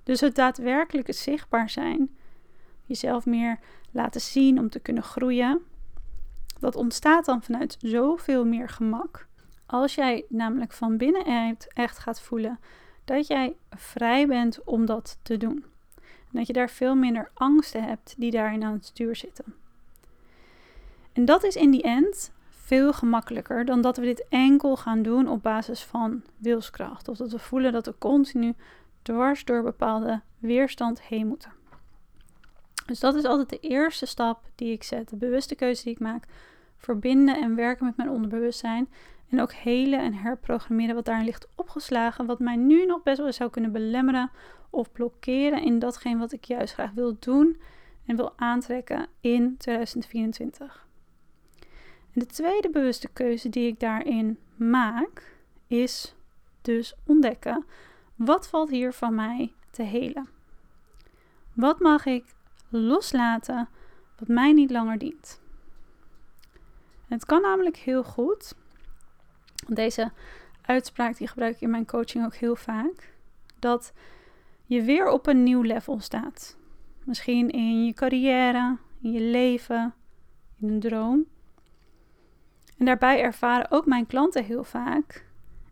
Dus 0.03 0.21
het 0.21 0.35
daadwerkelijk 0.35 1.13
zichtbaar 1.13 1.69
zijn, 1.69 2.17
jezelf 2.83 3.25
meer 3.25 3.59
laten 3.91 4.21
zien 4.21 4.59
om 4.59 4.69
te 4.69 4.79
kunnen 4.79 5.03
groeien, 5.03 5.61
dat 6.59 6.75
ontstaat 6.75 7.25
dan 7.25 7.43
vanuit 7.43 7.77
zoveel 7.79 8.45
meer 8.45 8.69
gemak. 8.69 9.27
Als 9.65 9.95
jij 9.95 10.25
namelijk 10.29 10.73
van 10.73 10.97
binnenuit 10.97 11.67
echt 11.73 11.97
gaat 11.97 12.21
voelen 12.21 12.59
dat 13.05 13.27
jij 13.27 13.55
vrij 13.69 14.27
bent 14.27 14.63
om 14.63 14.85
dat 14.85 15.19
te 15.21 15.37
doen. 15.37 15.65
En 15.97 16.37
dat 16.37 16.47
je 16.47 16.53
daar 16.53 16.69
veel 16.69 16.95
minder 16.95 17.31
angsten 17.33 17.83
hebt 17.83 18.15
die 18.17 18.31
daarin 18.31 18.63
aan 18.63 18.73
het 18.73 18.85
stuur 18.85 19.15
zitten. 19.15 19.45
En 21.13 21.25
dat 21.25 21.43
is 21.43 21.55
in 21.55 21.71
die 21.71 21.81
end 21.81 22.31
veel 22.67 22.93
gemakkelijker 22.93 23.65
dan 23.65 23.81
dat 23.81 23.97
we 23.97 24.03
dit 24.03 24.25
enkel 24.29 24.75
gaan 24.77 25.01
doen 25.01 25.27
op 25.27 25.43
basis 25.43 25.83
van 25.83 26.23
wilskracht. 26.37 27.07
Of 27.07 27.17
dat 27.17 27.31
we 27.31 27.39
voelen 27.39 27.71
dat 27.71 27.85
we 27.85 27.97
continu 27.97 28.53
dwars 29.01 29.45
door 29.45 29.63
bepaalde 29.63 30.21
weerstand 30.39 31.01
heen 31.01 31.27
moeten. 31.27 31.51
Dus 32.85 32.99
dat 32.99 33.15
is 33.15 33.23
altijd 33.23 33.49
de 33.49 33.59
eerste 33.59 34.05
stap 34.05 34.43
die 34.55 34.71
ik 34.71 34.83
zet. 34.83 35.09
De 35.09 35.15
bewuste 35.15 35.55
keuze 35.55 35.83
die 35.83 35.93
ik 35.93 35.99
maak. 35.99 36.25
Verbinden 36.77 37.35
en 37.35 37.55
werken 37.55 37.85
met 37.85 37.97
mijn 37.97 38.09
onderbewustzijn. 38.09 38.89
En 39.29 39.41
ook 39.41 39.53
helen 39.53 39.99
en 39.99 40.13
herprogrammeren 40.13 40.95
wat 40.95 41.05
daarin 41.05 41.25
ligt 41.25 41.47
opgeslagen. 41.55 42.25
Wat 42.25 42.39
mij 42.39 42.55
nu 42.55 42.85
nog 42.85 43.03
best 43.03 43.17
wel 43.17 43.33
zou 43.33 43.49
kunnen 43.49 43.71
belemmeren 43.71 44.31
of 44.69 44.91
blokkeren 44.91 45.63
in 45.63 45.79
datgene 45.79 46.19
wat 46.19 46.31
ik 46.31 46.45
juist 46.45 46.73
graag 46.73 46.91
wil 46.91 47.17
doen 47.19 47.61
en 48.05 48.15
wil 48.15 48.33
aantrekken 48.35 49.07
in 49.21 49.57
2024 49.57 50.86
de 52.19 52.25
tweede 52.25 52.69
bewuste 52.69 53.07
keuze 53.07 53.49
die 53.49 53.67
ik 53.67 53.79
daarin 53.79 54.37
maak, 54.55 55.35
is 55.67 56.15
dus 56.61 56.95
ontdekken 57.05 57.65
wat 58.15 58.47
valt 58.47 58.69
hier 58.69 58.93
van 58.93 59.15
mij 59.15 59.53
te 59.71 59.83
helen. 59.83 60.29
Wat 61.53 61.79
mag 61.79 62.05
ik 62.05 62.25
loslaten 62.69 63.69
wat 64.19 64.27
mij 64.27 64.53
niet 64.53 64.71
langer 64.71 64.97
dient. 64.97 65.41
het 67.07 67.25
kan 67.25 67.41
namelijk 67.41 67.77
heel 67.77 68.03
goed, 68.03 68.53
deze 69.67 70.11
uitspraak 70.61 71.17
die 71.17 71.27
gebruik 71.27 71.55
ik 71.55 71.61
in 71.61 71.69
mijn 71.69 71.85
coaching 71.85 72.25
ook 72.25 72.35
heel 72.35 72.55
vaak, 72.55 73.13
dat 73.59 73.93
je 74.65 74.81
weer 74.81 75.09
op 75.09 75.27
een 75.27 75.43
nieuw 75.43 75.61
level 75.61 75.99
staat. 75.99 76.57
Misschien 77.03 77.49
in 77.49 77.85
je 77.85 77.93
carrière, 77.93 78.77
in 79.01 79.11
je 79.11 79.21
leven, 79.21 79.93
in 80.59 80.67
een 80.67 80.79
droom. 80.79 81.25
En 82.77 82.85
daarbij 82.85 83.21
ervaren 83.21 83.71
ook 83.71 83.85
mijn 83.85 84.05
klanten 84.05 84.43
heel 84.43 84.63
vaak: 84.63 85.25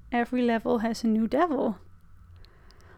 every 0.10 0.46
level 0.46 0.82
has 0.82 1.04
a 1.04 1.08
new 1.08 1.30
devil. 1.30 1.76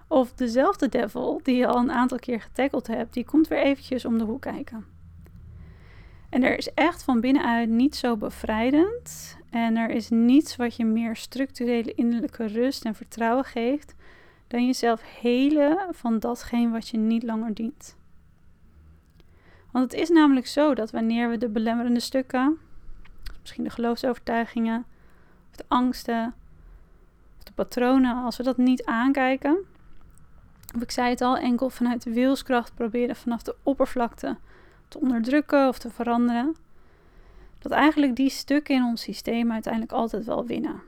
Of 0.07 0.33
dezelfde 0.33 0.89
devil 0.89 1.39
die 1.43 1.55
je 1.55 1.67
al 1.67 1.79
een 1.79 1.91
aantal 1.91 2.19
keer 2.19 2.41
getackeld 2.41 2.87
hebt, 2.87 3.13
die 3.13 3.25
komt 3.25 3.47
weer 3.47 3.61
eventjes 3.61 4.05
om 4.05 4.17
de 4.17 4.23
hoek 4.23 4.41
kijken. 4.41 4.85
En 6.29 6.43
er 6.43 6.57
is 6.57 6.73
echt 6.73 7.03
van 7.03 7.21
binnenuit 7.21 7.69
niet 7.69 7.95
zo 7.95 8.17
bevrijdend. 8.17 9.37
En 9.49 9.77
er 9.77 9.89
is 9.89 10.09
niets 10.09 10.55
wat 10.55 10.75
je 10.75 10.85
meer 10.85 11.15
structurele 11.15 11.93
innerlijke 11.93 12.45
rust 12.45 12.85
en 12.85 12.95
vertrouwen 12.95 13.45
geeft 13.45 13.95
dan 14.47 14.65
jezelf 14.65 15.01
helen 15.21 15.87
van 15.91 16.19
datgene 16.19 16.71
wat 16.71 16.87
je 16.89 16.97
niet 16.97 17.23
langer 17.23 17.53
dient. 17.53 17.95
Want 19.71 19.91
het 19.91 20.01
is 20.01 20.09
namelijk 20.09 20.47
zo 20.47 20.73
dat 20.73 20.91
wanneer 20.91 21.29
we 21.29 21.37
de 21.37 21.49
belemmerende 21.49 21.99
stukken, 21.99 22.57
misschien 23.47 23.63
de 23.63 23.81
geloofsovertuigingen, 23.81 24.85
of 25.49 25.55
de 25.55 25.65
angsten, 25.67 26.33
of 27.37 27.43
de 27.43 27.51
patronen, 27.51 28.23
als 28.23 28.37
we 28.37 28.43
dat 28.43 28.57
niet 28.57 28.85
aankijken, 28.85 29.57
of 30.75 30.81
ik 30.81 30.91
zei 30.91 31.09
het 31.09 31.21
al, 31.21 31.37
enkel 31.37 31.69
vanuit 31.69 32.03
wilskracht 32.03 32.75
proberen 32.75 33.15
vanaf 33.15 33.41
de 33.41 33.55
oppervlakte 33.63 34.37
te 34.87 34.99
onderdrukken 34.99 35.67
of 35.67 35.79
te 35.79 35.89
veranderen, 35.89 36.55
dat 37.59 37.71
eigenlijk 37.71 38.15
die 38.15 38.29
stukken 38.29 38.75
in 38.75 38.83
ons 38.83 39.01
systeem 39.01 39.51
uiteindelijk 39.51 39.93
altijd 39.93 40.25
wel 40.25 40.45
winnen. 40.45 40.81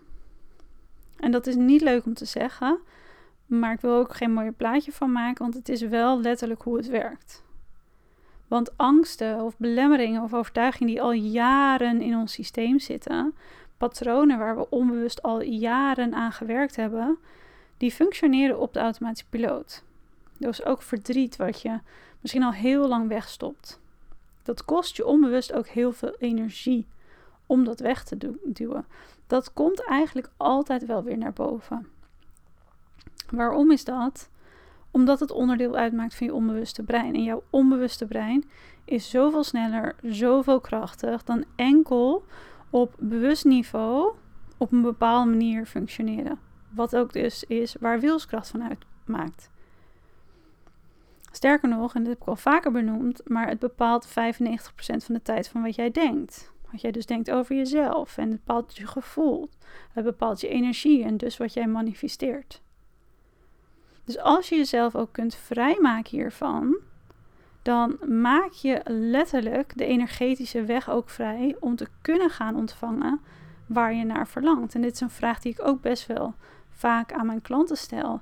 En 1.17 1.31
dat 1.31 1.47
is 1.47 1.55
niet 1.55 1.81
leuk 1.81 2.05
om 2.05 2.13
te 2.13 2.25
zeggen, 2.25 2.79
maar 3.45 3.73
ik 3.73 3.81
wil 3.81 3.95
ook 3.95 4.15
geen 4.15 4.31
mooie 4.31 4.51
plaatje 4.51 4.91
van 4.91 5.11
maken, 5.11 5.43
want 5.43 5.53
het 5.53 5.69
is 5.69 5.81
wel 5.81 6.21
letterlijk 6.21 6.61
hoe 6.61 6.77
het 6.77 6.87
werkt. 6.87 7.43
Want 8.49 8.77
angsten 8.77 9.41
of 9.41 9.57
belemmeringen 9.57 10.23
of 10.23 10.33
overtuigingen 10.33 10.93
die 10.93 11.01
al 11.01 11.11
jaren 11.11 12.01
in 12.01 12.15
ons 12.15 12.33
systeem 12.33 12.79
zitten, 12.79 13.33
patronen 13.77 14.37
waar 14.37 14.57
we 14.57 14.69
onbewust 14.69 15.23
al 15.23 15.41
jaren 15.41 16.13
aan 16.13 16.31
gewerkt 16.31 16.75
hebben, 16.75 17.17
die 17.77 17.91
functioneren 17.91 18.59
op 18.59 18.73
de 18.73 18.79
automatische 18.79 19.29
piloot. 19.29 19.83
Dat 20.37 20.51
is 20.51 20.65
ook 20.65 20.81
verdriet 20.81 21.35
wat 21.35 21.61
je 21.61 21.79
misschien 22.21 22.43
al 22.43 22.51
heel 22.51 22.87
lang 22.87 23.07
wegstopt. 23.07 23.79
Dat 24.43 24.65
kost 24.65 24.95
je 24.95 25.05
onbewust 25.05 25.53
ook 25.53 25.67
heel 25.67 25.91
veel 25.91 26.15
energie 26.17 26.87
om 27.45 27.63
dat 27.63 27.79
weg 27.79 28.03
te 28.03 28.37
duwen. 28.43 28.85
Dat 29.27 29.53
komt 29.53 29.85
eigenlijk 29.85 30.29
altijd 30.37 30.85
wel 30.85 31.03
weer 31.03 31.17
naar 31.17 31.33
boven. 31.33 31.87
Waarom 33.31 33.71
is 33.71 33.83
dat? 33.83 34.29
Omdat 34.91 35.19
het 35.19 35.31
onderdeel 35.31 35.75
uitmaakt 35.75 36.15
van 36.15 36.27
je 36.27 36.33
onbewuste 36.33 36.83
brein. 36.83 37.13
En 37.15 37.23
jouw 37.23 37.43
onbewuste 37.49 38.05
brein 38.05 38.49
is 38.85 39.09
zoveel 39.09 39.43
sneller, 39.43 39.95
zoveel 40.01 40.59
krachtig 40.59 41.23
dan 41.23 41.45
enkel 41.55 42.23
op 42.69 42.95
bewust 42.99 43.45
niveau 43.45 44.13
op 44.57 44.71
een 44.71 44.81
bepaalde 44.81 45.29
manier 45.29 45.65
functioneren. 45.65 46.39
Wat 46.69 46.95
ook 46.95 47.13
dus 47.13 47.43
is 47.43 47.75
waar 47.79 47.99
wilskracht 47.99 48.49
van 48.49 48.63
uitmaakt. 48.63 49.49
Sterker 51.31 51.69
nog, 51.69 51.95
en 51.95 52.03
dat 52.03 52.11
heb 52.11 52.21
ik 52.21 52.27
al 52.27 52.35
vaker 52.35 52.71
benoemd, 52.71 53.29
maar 53.29 53.47
het 53.47 53.59
bepaalt 53.59 54.07
95% 54.07 54.11
van 54.79 55.15
de 55.15 55.21
tijd 55.21 55.47
van 55.47 55.61
wat 55.61 55.75
jij 55.75 55.91
denkt. 55.91 56.51
Wat 56.71 56.81
jij 56.81 56.91
dus 56.91 57.05
denkt 57.05 57.31
over 57.31 57.55
jezelf 57.55 58.17
en 58.17 58.29
het 58.29 58.45
bepaalt 58.45 58.77
je 58.77 58.87
gevoel. 58.87 59.49
Het 59.93 60.03
bepaalt 60.03 60.41
je 60.41 60.47
energie 60.47 61.03
en 61.03 61.17
dus 61.17 61.37
wat 61.37 61.53
jij 61.53 61.67
manifesteert. 61.67 62.61
Dus 64.09 64.19
als 64.19 64.49
je 64.49 64.55
jezelf 64.55 64.95
ook 64.95 65.11
kunt 65.11 65.35
vrijmaken 65.35 66.17
hiervan, 66.17 66.77
dan 67.61 67.97
maak 68.07 68.51
je 68.51 68.81
letterlijk 68.85 69.77
de 69.77 69.85
energetische 69.85 70.63
weg 70.63 70.89
ook 70.89 71.09
vrij 71.09 71.55
om 71.59 71.75
te 71.75 71.87
kunnen 72.01 72.29
gaan 72.29 72.55
ontvangen 72.55 73.21
waar 73.65 73.93
je 73.93 74.03
naar 74.03 74.27
verlangt. 74.27 74.75
En 74.75 74.81
dit 74.81 74.93
is 74.93 74.99
een 74.99 75.09
vraag 75.09 75.39
die 75.39 75.51
ik 75.51 75.65
ook 75.67 75.81
best 75.81 76.05
wel 76.05 76.33
vaak 76.69 77.13
aan 77.13 77.25
mijn 77.25 77.41
klanten 77.41 77.77
stel. 77.77 78.21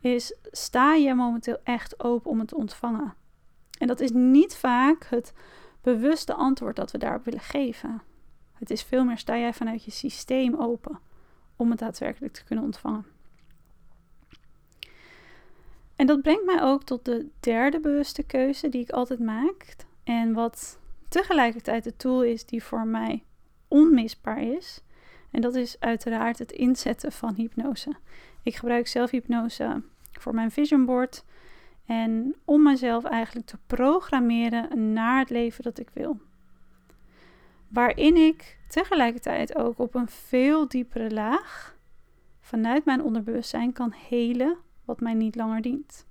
Is 0.00 0.36
sta 0.50 0.94
je 0.94 1.14
momenteel 1.14 1.58
echt 1.64 2.02
open 2.02 2.30
om 2.30 2.38
het 2.38 2.48
te 2.48 2.56
ontvangen? 2.56 3.14
En 3.78 3.86
dat 3.86 4.00
is 4.00 4.10
niet 4.10 4.56
vaak 4.56 5.06
het 5.10 5.32
bewuste 5.82 6.34
antwoord 6.34 6.76
dat 6.76 6.90
we 6.90 6.98
daarop 6.98 7.24
willen 7.24 7.40
geven. 7.40 8.02
Het 8.52 8.70
is 8.70 8.82
veel 8.82 9.04
meer 9.04 9.18
sta 9.18 9.38
jij 9.38 9.52
vanuit 9.52 9.84
je 9.84 9.90
systeem 9.90 10.54
open 10.54 10.98
om 11.56 11.70
het 11.70 11.78
daadwerkelijk 11.78 12.32
te 12.32 12.44
kunnen 12.44 12.64
ontvangen. 12.64 13.17
En 15.98 16.06
dat 16.06 16.22
brengt 16.22 16.44
mij 16.44 16.62
ook 16.62 16.84
tot 16.84 17.04
de 17.04 17.28
derde 17.40 17.80
bewuste 17.80 18.22
keuze 18.22 18.68
die 18.68 18.80
ik 18.80 18.90
altijd 18.90 19.20
maak. 19.20 19.76
En 20.04 20.32
wat 20.32 20.78
tegelijkertijd 21.08 21.84
de 21.84 21.96
tool 21.96 22.22
is 22.22 22.46
die 22.46 22.62
voor 22.62 22.86
mij 22.86 23.24
onmisbaar 23.68 24.42
is. 24.42 24.82
En 25.30 25.40
dat 25.40 25.54
is 25.54 25.80
uiteraard 25.80 26.38
het 26.38 26.52
inzetten 26.52 27.12
van 27.12 27.34
hypnose. 27.34 27.96
Ik 28.42 28.56
gebruik 28.56 28.86
zelf 28.86 29.10
hypnose 29.10 29.82
voor 30.12 30.34
mijn 30.34 30.50
vision 30.50 30.84
board. 30.84 31.24
En 31.86 32.34
om 32.44 32.62
mezelf 32.62 33.04
eigenlijk 33.04 33.46
te 33.46 33.58
programmeren 33.66 34.92
naar 34.92 35.18
het 35.18 35.30
leven 35.30 35.64
dat 35.64 35.78
ik 35.78 35.90
wil. 35.92 36.20
Waarin 37.68 38.16
ik 38.16 38.58
tegelijkertijd 38.68 39.56
ook 39.56 39.78
op 39.78 39.94
een 39.94 40.08
veel 40.08 40.68
diepere 40.68 41.10
laag 41.10 41.76
vanuit 42.40 42.84
mijn 42.84 43.02
onderbewustzijn 43.02 43.72
kan 43.72 43.92
helen 44.08 44.56
wat 44.88 45.00
mij 45.00 45.14
niet 45.14 45.36
langer 45.36 45.60
dient. 45.60 46.06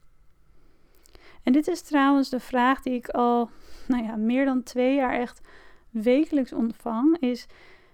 En 1.44 1.54
dit 1.54 1.68
is 1.68 1.82
trouwens 1.82 2.30
de 2.30 2.40
vraag 2.40 2.82
die 2.82 2.94
ik 2.94 3.10
al 3.10 3.50
nou 3.88 4.04
ja, 4.04 4.16
meer 4.16 4.46
dan 4.46 4.64
twee 4.64 4.96
jaar 4.96 5.14
echt 5.14 5.42
wekelijks 5.90 6.54
ontvang. 6.54 7.18
Is, 7.20 7.48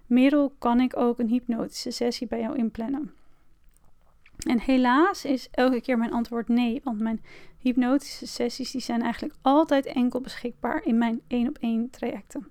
Merel, 0.05 0.53
kan 0.57 0.79
ik 0.79 0.97
ook 0.97 1.19
een 1.19 1.27
hypnotische 1.27 1.91
sessie 1.91 2.27
bij 2.27 2.39
jou 2.39 2.57
inplannen? 2.57 3.13
En 4.47 4.59
helaas 4.59 5.25
is 5.25 5.47
elke 5.51 5.81
keer 5.81 5.97
mijn 5.97 6.11
antwoord 6.11 6.47
nee, 6.47 6.81
want 6.83 6.99
mijn 6.99 7.23
hypnotische 7.57 8.27
sessies 8.27 8.71
die 8.71 8.81
zijn 8.81 9.01
eigenlijk 9.01 9.35
altijd 9.41 9.85
enkel 9.85 10.21
beschikbaar 10.21 10.85
in 10.85 10.97
mijn 10.97 11.21
één 11.27 11.47
op 11.47 11.57
één 11.57 11.89
trajecten. 11.89 12.47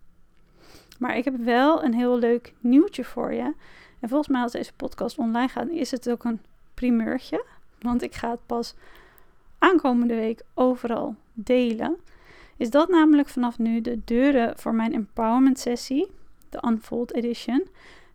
Maar 0.99 1.17
ik 1.17 1.25
heb 1.25 1.37
wel 1.37 1.85
een 1.85 1.95
heel 1.95 2.19
leuk 2.19 2.55
nieuwtje 2.61 3.05
voor 3.05 3.33
je. 3.33 3.55
En 4.01 4.09
volgens 4.09 4.29
mij 4.29 4.43
als 4.43 4.53
deze 4.53 4.73
podcast 4.73 5.19
online 5.19 5.49
gaat, 5.49 5.69
is 5.69 5.91
het 5.91 6.11
ook 6.11 6.25
een 6.25 6.41
primeurtje. 6.75 7.45
Want 7.83 8.03
ik 8.03 8.15
ga 8.15 8.31
het 8.31 8.47
pas 8.47 8.75
aankomende 9.59 10.15
week 10.15 10.43
overal 10.55 11.17
delen. 11.33 11.97
Is 12.57 12.71
dat 12.71 12.89
namelijk 12.89 13.29
vanaf 13.29 13.59
nu 13.59 13.81
de 13.81 14.01
deuren 14.05 14.59
voor 14.59 14.75
mijn 14.75 14.93
empowerment 14.95 15.59
sessie, 15.59 16.11
de 16.49 16.63
Unfold 16.67 17.15
Edition, 17.15 17.67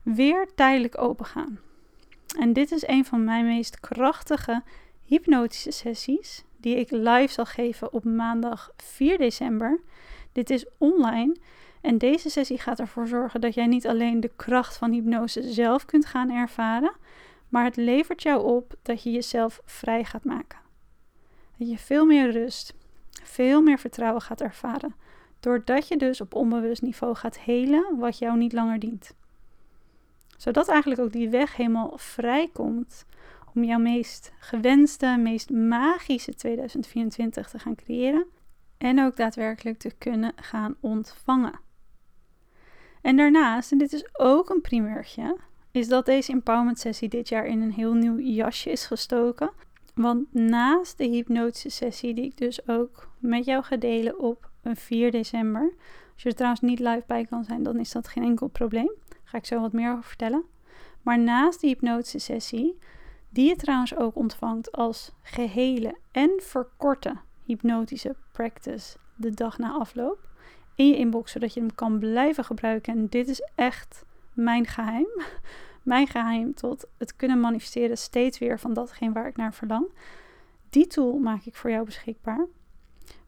weer 0.02 0.48
tijdelijk 0.56 1.02
open 1.02 1.26
gaan. 1.26 1.60
En 2.40 2.54
dit 2.54 2.72
is 2.72 2.88
een 2.88 3.06
van 3.06 3.24
mijn 3.24 3.46
meest 3.46 3.80
krachtige 3.80 4.62
hypnotische 5.06 5.72
sessies 5.72 6.44
die 6.58 6.76
ik 6.76 6.92
live 6.92 7.34
zal 7.34 7.46
geven 7.46 7.94
op 7.94 8.04
maandag 8.04 8.72
4 8.78 9.18
december. 9.18 9.80
Dit 10.32 10.50
is 10.50 10.66
online 10.78 11.36
en 11.82 11.98
deze 11.98 12.30
sessie 12.30 12.58
gaat 12.58 12.80
ervoor 12.80 13.08
zorgen 13.08 13.42
dat 13.42 13.54
jij 13.54 13.66
niet 13.66 13.88
alleen 13.88 14.20
de 14.20 14.32
kracht 14.36 14.78
van 14.78 14.92
hypnose 14.92 15.42
zelf 15.52 15.86
kunt 15.86 16.06
gaan 16.06 16.32
ervaren, 16.32 16.92
maar 17.50 17.64
het 17.64 17.76
levert 17.76 18.22
jou 18.22 18.44
op 18.46 18.76
dat 18.82 19.04
je 19.04 19.12
jezelf 19.12 19.62
vrij 19.66 20.04
gaat 20.04 20.24
maken. 20.24 20.60
Dat 21.58 21.70
je 21.70 21.78
veel 21.78 22.06
meer 22.06 22.32
rust, 22.32 22.74
veel 23.24 23.62
meer 23.62 23.80
vertrouwen 23.80 24.22
gaat 24.22 24.42
ervaren. 24.42 24.96
Doordat 25.40 25.88
je 25.88 25.98
dus 25.98 26.22
op 26.22 26.36
onbewust 26.36 26.82
niveau 26.82 27.16
gaat 27.16 27.40
helen 27.40 27.98
wat 27.98 28.18
jou 28.18 28.38
niet 28.38 28.54
langer 28.54 28.80
dient. 28.80 29.16
Zodat 30.38 30.68
eigenlijk 30.68 31.02
ook 31.02 31.12
die 31.12 31.30
weg 31.30 31.56
helemaal 31.56 31.94
vrij 31.96 32.50
komt 32.54 33.06
om 33.54 33.64
jouw 33.64 33.80
meest 33.80 34.32
gewenste, 34.40 35.16
meest 35.20 35.50
magische 35.50 36.34
2024 36.34 37.50
te 37.50 37.60
gaan 37.60 37.76
creëren. 37.76 38.26
En 38.78 39.04
ook 39.04 39.16
daadwerkelijk 39.16 39.78
te 39.78 39.92
kunnen 39.98 40.34
gaan 40.36 40.76
ontvangen. 40.80 41.60
En 43.02 43.18
daarnaast, 43.18 43.72
en 43.72 43.78
dit 43.78 43.94
is 43.94 44.20
ook 44.20 44.50
een 44.50 44.62
primeurtje, 44.62 45.38
is 45.78 45.88
dat 45.88 46.06
deze 46.06 46.32
empowerment 46.32 46.80
sessie 46.80 47.10
dit 47.10 47.30
jaar 47.30 47.46
in 47.46 47.62
een 47.62 47.72
heel 47.72 47.94
nieuw 47.94 48.20
jasje 48.20 48.72
is 48.72 48.86
gestoken. 48.86 49.52
Want 49.96 50.34
naast 50.34 50.98
de 50.98 51.06
hypnotische 51.06 51.70
sessie, 51.70 52.14
die 52.14 52.26
ik 52.26 52.38
dus 52.38 52.68
ook 52.68 53.10
met 53.20 53.46
jou 53.46 53.64
ga 53.64 53.78
delen 53.78 54.20
op 54.20 54.50
4 54.64 55.12
december. 55.12 55.74
Als 56.14 56.24
je 56.24 56.30
er 56.30 56.36
trouwens 56.36 56.62
niet 56.62 56.80
live 56.80 57.04
bij 57.08 57.26
kan 57.26 57.44
zijn, 57.44 57.64
dan 57.64 57.80
is 57.80 57.92
dat 57.92 58.08
geen 58.08 58.24
enkel 58.24 58.48
probleem. 58.48 58.92
Daar 59.08 59.20
ga 59.24 59.38
ik 59.38 59.46
zo 59.46 59.60
wat 59.60 59.74
meer 59.74 59.92
over 59.92 60.04
vertellen. 60.04 60.44
Maar 61.02 61.20
naast 61.20 61.62
die 61.62 61.70
hypnotische 61.70 62.20
sessie, 62.20 62.78
die 63.30 63.48
je 63.48 63.56
trouwens 63.56 63.96
ook 63.96 64.16
ontvangt 64.16 64.72
als 64.72 65.12
gehele 65.22 65.98
en 66.12 66.32
verkorte 66.38 67.16
hypnotische 67.44 68.16
practice 68.32 68.98
de 69.16 69.32
dag 69.32 69.58
na 69.58 69.72
afloop. 69.72 70.26
in 70.76 70.88
je 70.88 70.98
inbox, 70.98 71.32
zodat 71.32 71.54
je 71.54 71.60
hem 71.60 71.76
kan 71.76 72.00
blijven 72.00 72.44
gebruiken. 72.44 72.94
En 72.94 73.08
dit 73.10 73.28
is 73.28 73.50
echt 73.56 74.06
mijn 74.38 74.66
geheim. 74.66 75.08
Mijn 75.84 76.08
geheim 76.08 76.54
tot 76.54 76.88
het 76.98 77.16
kunnen 77.16 77.40
manifesteren 77.40 77.98
steeds 77.98 78.40
weer 78.40 78.60
van 78.60 78.74
datgene 78.74 79.12
waar 79.12 79.28
ik 79.28 79.38
naar 79.38 79.54
verlang. 79.54 79.88
Die 80.70 80.88
tool 80.88 81.18
maak 81.18 81.44
ik 81.44 81.56
voor 81.56 81.70
jou 81.70 81.86
beschikbaar. 81.86 82.48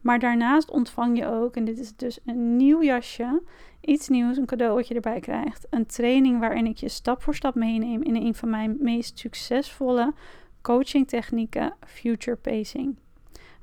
Maar 0.01 0.20
daarnaast 0.20 0.72
ontvang 0.72 1.18
je 1.18 1.25
ook, 1.25 1.56
en 1.56 1.66
dit 1.66 1.80
is 1.80 1.96
dus 1.96 2.20
een 2.25 2.56
nieuw 2.56 2.84
jasje, 2.84 3.42
iets 3.82 4.08
nieuws, 4.08 4.38
een 4.38 4.46
cadeau 4.46 4.75
wat 4.75 4.88
je 4.88 4.94
erbij 4.94 5.20
krijgt. 5.20 5.68
Een 5.70 5.86
training 5.86 6.39
waarin 6.39 6.66
ik 6.66 6.78
je 6.78 6.89
stap 6.89 7.22
voor 7.22 7.36
stap 7.36 7.56
meeneem 7.56 8.04
in 8.04 8.16
een 8.16 8.36
van 8.36 8.50
mijn 8.50 8.78
meest 8.80 9.20
succesvolle 9.20 10.13
coaching 10.62 11.08
technieken, 11.08 11.74
Future 11.86 12.38
Pacing. 12.38 12.96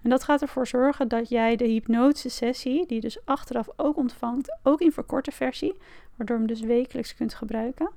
En 0.06 0.12
dat 0.12 0.24
gaat 0.24 0.42
ervoor 0.42 0.66
zorgen 0.66 1.08
dat 1.08 1.28
jij 1.28 1.56
de 1.56 1.64
hypnotische 1.64 2.28
sessie, 2.28 2.86
die 2.86 2.94
je 2.94 3.00
dus 3.00 3.24
achteraf 3.24 3.68
ook 3.76 3.96
ontvangt, 3.96 4.58
ook 4.62 4.80
in 4.80 4.92
verkorte 4.92 5.30
versie, 5.30 5.74
waardoor 6.16 6.36
je 6.36 6.42
hem 6.42 6.52
dus 6.52 6.60
wekelijks 6.60 7.14
kunt 7.14 7.34
gebruiken. 7.34 7.90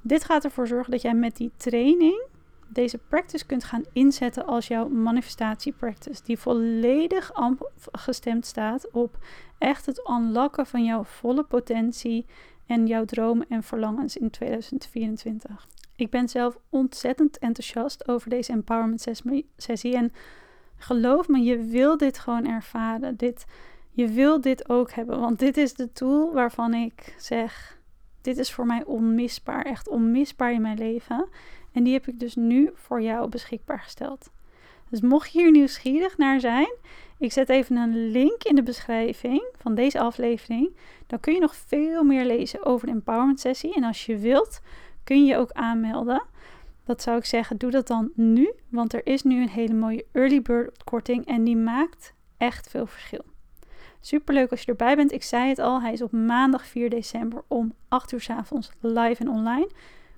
Dit 0.00 0.24
gaat 0.24 0.44
ervoor 0.44 0.66
zorgen 0.66 0.90
dat 0.90 1.02
jij 1.02 1.14
met 1.14 1.36
die 1.36 1.50
training 1.56 2.26
deze 2.68 2.98
practice 2.98 3.46
kunt 3.46 3.64
gaan 3.64 3.84
inzetten 3.92 4.46
als 4.46 4.66
jouw 4.66 4.88
manifestatie 4.88 5.72
practice, 5.72 6.22
die 6.24 6.38
volledig 6.38 7.32
gestemd 7.92 8.46
staat 8.46 8.90
op 8.90 9.18
echt 9.58 9.86
het 9.86 10.08
unlocken 10.10 10.66
van 10.66 10.84
jouw 10.84 11.04
volle 11.04 11.42
potentie 11.44 12.26
en 12.66 12.86
jouw 12.86 13.04
dromen 13.04 13.46
en 13.48 13.62
verlangens 13.62 14.16
in 14.16 14.30
2024. 14.30 15.68
Ik 15.96 16.10
ben 16.10 16.28
zelf 16.28 16.58
ontzettend 16.68 17.38
enthousiast 17.38 18.08
over 18.08 18.30
deze 18.30 18.52
empowerment 18.52 19.06
sessie 19.56 19.96
en 19.96 20.12
geloof 20.78 21.28
me, 21.28 21.38
je 21.38 21.58
wil 21.58 21.96
dit 21.96 22.18
gewoon 22.18 22.46
ervaren. 22.46 23.16
Dit, 23.16 23.46
je 23.90 24.08
wil 24.08 24.40
dit 24.40 24.68
ook 24.68 24.92
hebben, 24.92 25.20
want 25.20 25.38
dit 25.38 25.56
is 25.56 25.74
de 25.74 25.92
tool 25.92 26.32
waarvan 26.32 26.74
ik 26.74 27.14
zeg, 27.18 27.78
dit 28.20 28.38
is 28.38 28.52
voor 28.52 28.66
mij 28.66 28.84
onmisbaar, 28.84 29.64
echt 29.64 29.88
onmisbaar 29.88 30.52
in 30.52 30.62
mijn 30.62 30.78
leven. 30.78 31.28
En 31.72 31.84
die 31.84 31.92
heb 31.92 32.06
ik 32.06 32.20
dus 32.20 32.34
nu 32.34 32.70
voor 32.74 33.02
jou 33.02 33.28
beschikbaar 33.28 33.80
gesteld. 33.80 34.30
Dus 34.90 35.00
mocht 35.00 35.32
je 35.32 35.38
hier 35.38 35.50
nieuwsgierig 35.50 36.16
naar 36.16 36.40
zijn, 36.40 36.68
ik 37.18 37.32
zet 37.32 37.48
even 37.48 37.76
een 37.76 38.10
link 38.10 38.44
in 38.44 38.54
de 38.54 38.62
beschrijving 38.62 39.44
van 39.56 39.74
deze 39.74 40.00
aflevering. 40.00 40.76
Dan 41.06 41.20
kun 41.20 41.34
je 41.34 41.40
nog 41.40 41.54
veel 41.56 42.02
meer 42.02 42.24
lezen 42.24 42.64
over 42.64 42.86
de 42.86 42.92
empowerment 42.92 43.40
sessie. 43.40 43.74
En 43.74 43.84
als 43.84 44.06
je 44.06 44.18
wilt, 44.18 44.60
kun 45.04 45.24
je 45.24 45.32
je 45.32 45.36
ook 45.36 45.52
aanmelden. 45.52 46.22
Dat 46.88 47.02
zou 47.02 47.18
ik 47.18 47.24
zeggen, 47.24 47.56
doe 47.56 47.70
dat 47.70 47.86
dan 47.86 48.10
nu, 48.14 48.52
want 48.68 48.92
er 48.92 49.06
is 49.06 49.22
nu 49.22 49.42
een 49.42 49.48
hele 49.48 49.74
mooie 49.74 50.04
early 50.12 50.42
bird 50.42 50.84
korting 50.84 51.26
en 51.26 51.44
die 51.44 51.56
maakt 51.56 52.12
echt 52.36 52.68
veel 52.68 52.86
verschil. 52.86 53.24
Super 54.00 54.34
leuk 54.34 54.50
als 54.50 54.60
je 54.60 54.66
erbij 54.66 54.96
bent. 54.96 55.12
Ik 55.12 55.22
zei 55.22 55.48
het 55.48 55.58
al, 55.58 55.82
hij 55.82 55.92
is 55.92 56.02
op 56.02 56.12
maandag 56.12 56.66
4 56.66 56.90
december 56.90 57.42
om 57.48 57.74
8 57.88 58.12
uur 58.12 58.20
s 58.20 58.30
avonds 58.30 58.70
live 58.80 59.22
en 59.22 59.28
online. 59.28 59.70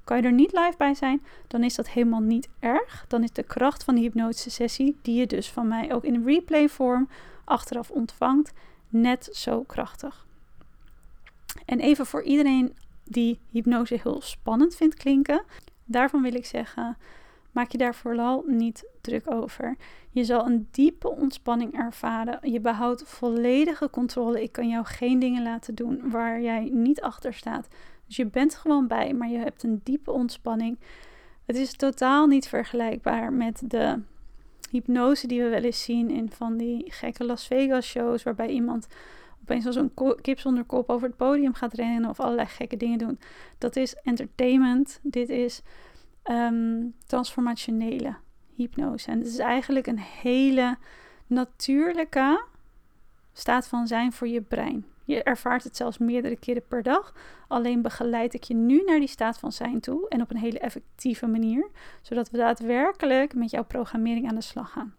Kan 0.05 0.17
je 0.17 0.23
er 0.23 0.33
niet 0.33 0.53
live 0.53 0.75
bij 0.77 0.95
zijn, 0.95 1.23
dan 1.47 1.65
is 1.65 1.75
dat 1.75 1.89
helemaal 1.89 2.21
niet 2.21 2.49
erg. 2.59 3.05
Dan 3.09 3.23
is 3.23 3.33
de 3.33 3.43
kracht 3.43 3.85
van 3.85 3.95
die 3.95 4.05
hypnotische 4.05 4.51
sessie, 4.51 4.99
die 5.03 5.19
je 5.19 5.27
dus 5.27 5.51
van 5.51 5.69
mij 5.69 5.95
ook 5.95 6.05
in 6.05 6.25
replay 6.25 6.69
vorm 6.69 7.09
achteraf 7.45 7.91
ontvangt, 7.91 8.53
net 8.89 9.29
zo 9.33 9.63
krachtig. 9.63 10.27
En 11.65 11.81
even 11.81 12.07
voor 12.07 12.23
iedereen 12.23 12.77
die 13.05 13.41
hypnose 13.49 14.01
heel 14.03 14.21
spannend 14.21 14.77
vindt 14.77 14.95
klinken, 14.95 15.45
daarvan 15.91 16.23
wil 16.23 16.35
ik 16.35 16.47
zeggen: 16.47 16.97
maak 17.53 17.71
je 17.71 17.79
daar 17.79 17.95
vooral 17.95 18.45
niet 18.47 18.85
druk 19.01 19.31
over. 19.31 19.77
Je 20.11 20.25
zal 20.25 20.47
een 20.47 20.69
diepe 20.71 21.09
ontspanning 21.09 21.79
ervaren. 21.79 22.51
Je 22.53 22.61
behoudt 22.61 23.03
volledige 23.07 23.91
controle. 23.91 24.43
Ik 24.43 24.53
kan 24.53 24.69
jou 24.69 24.85
geen 24.85 25.19
dingen 25.19 25.43
laten 25.43 25.75
doen 25.75 26.11
waar 26.11 26.41
jij 26.41 26.71
niet 26.73 27.01
achter 27.01 27.35
staat. 27.35 27.69
Dus 28.07 28.17
je 28.17 28.27
bent 28.27 28.55
gewoon 28.55 28.87
bij, 28.87 29.15
maar 29.15 29.29
je 29.29 29.39
hebt 29.39 29.63
een 29.63 29.81
diepe 29.85 30.11
ontspanning. 30.11 30.79
Het 31.47 31.57
is 31.57 31.77
totaal 31.77 32.27
niet 32.27 32.49
vergelijkbaar 32.49 33.33
met 33.33 33.63
de 33.65 34.01
hypnose 34.71 35.27
die 35.27 35.43
we 35.43 35.49
wel 35.49 35.63
eens 35.63 35.83
zien 35.83 36.11
in 36.11 36.31
van 36.31 36.57
die 36.57 36.93
gekke 36.93 37.25
Las 37.25 37.47
Vegas 37.47 37.87
shows, 37.87 38.23
waarbij 38.23 38.49
iemand 38.49 38.87
opeens 39.43 39.67
als 39.67 39.77
een 39.77 39.93
kip 40.21 40.39
zonder 40.39 40.65
kop 40.65 40.91
over 40.91 41.09
het 41.09 41.17
podium 41.17 41.55
gaat 41.55 41.73
rennen 41.73 42.11
of 42.11 42.21
allerlei 42.21 42.49
gekke 42.49 42.77
dingen 42.77 42.99
doen. 42.99 43.19
Dat 43.59 43.77
is 43.77 43.95
entertainment. 43.95 45.01
Dit 45.03 45.29
is 45.29 45.63
um, 46.25 46.95
transformationele 47.07 48.17
hypnose. 48.55 49.11
En 49.11 49.19
het 49.19 49.27
is 49.27 49.39
eigenlijk 49.39 49.87
een 49.87 49.99
hele 49.99 50.77
natuurlijke 51.27 52.45
staat 53.33 53.69
van 53.69 53.87
zijn 53.87 54.13
voor 54.13 54.29
je 54.29 54.41
brein. 54.41 54.85
Je 55.05 55.23
ervaart 55.23 55.65
het 55.65 55.77
zelfs 55.77 55.99
meerdere 55.99 56.37
keren 56.37 56.67
per 56.69 56.83
dag. 56.83 57.15
Alleen 57.49 57.83
begeleid 57.83 58.35
ik 58.35 58.43
je 58.43 58.55
nu 58.55 58.83
naar 58.85 58.99
die 58.99 59.09
staat 59.09 59.39
van 59.39 59.53
zijn 59.53 59.81
toe 59.81 60.09
en 60.09 60.21
op 60.21 60.31
een 60.31 60.37
hele 60.37 60.59
effectieve 60.59 61.27
manier, 61.27 61.69
zodat 62.03 62.31
we 62.31 62.37
daadwerkelijk 62.37 63.35
met 63.35 63.51
jouw 63.51 63.65
programmering 63.65 64.29
aan 64.29 64.35
de 64.35 64.41
slag 64.41 64.73
gaan. 64.73 64.95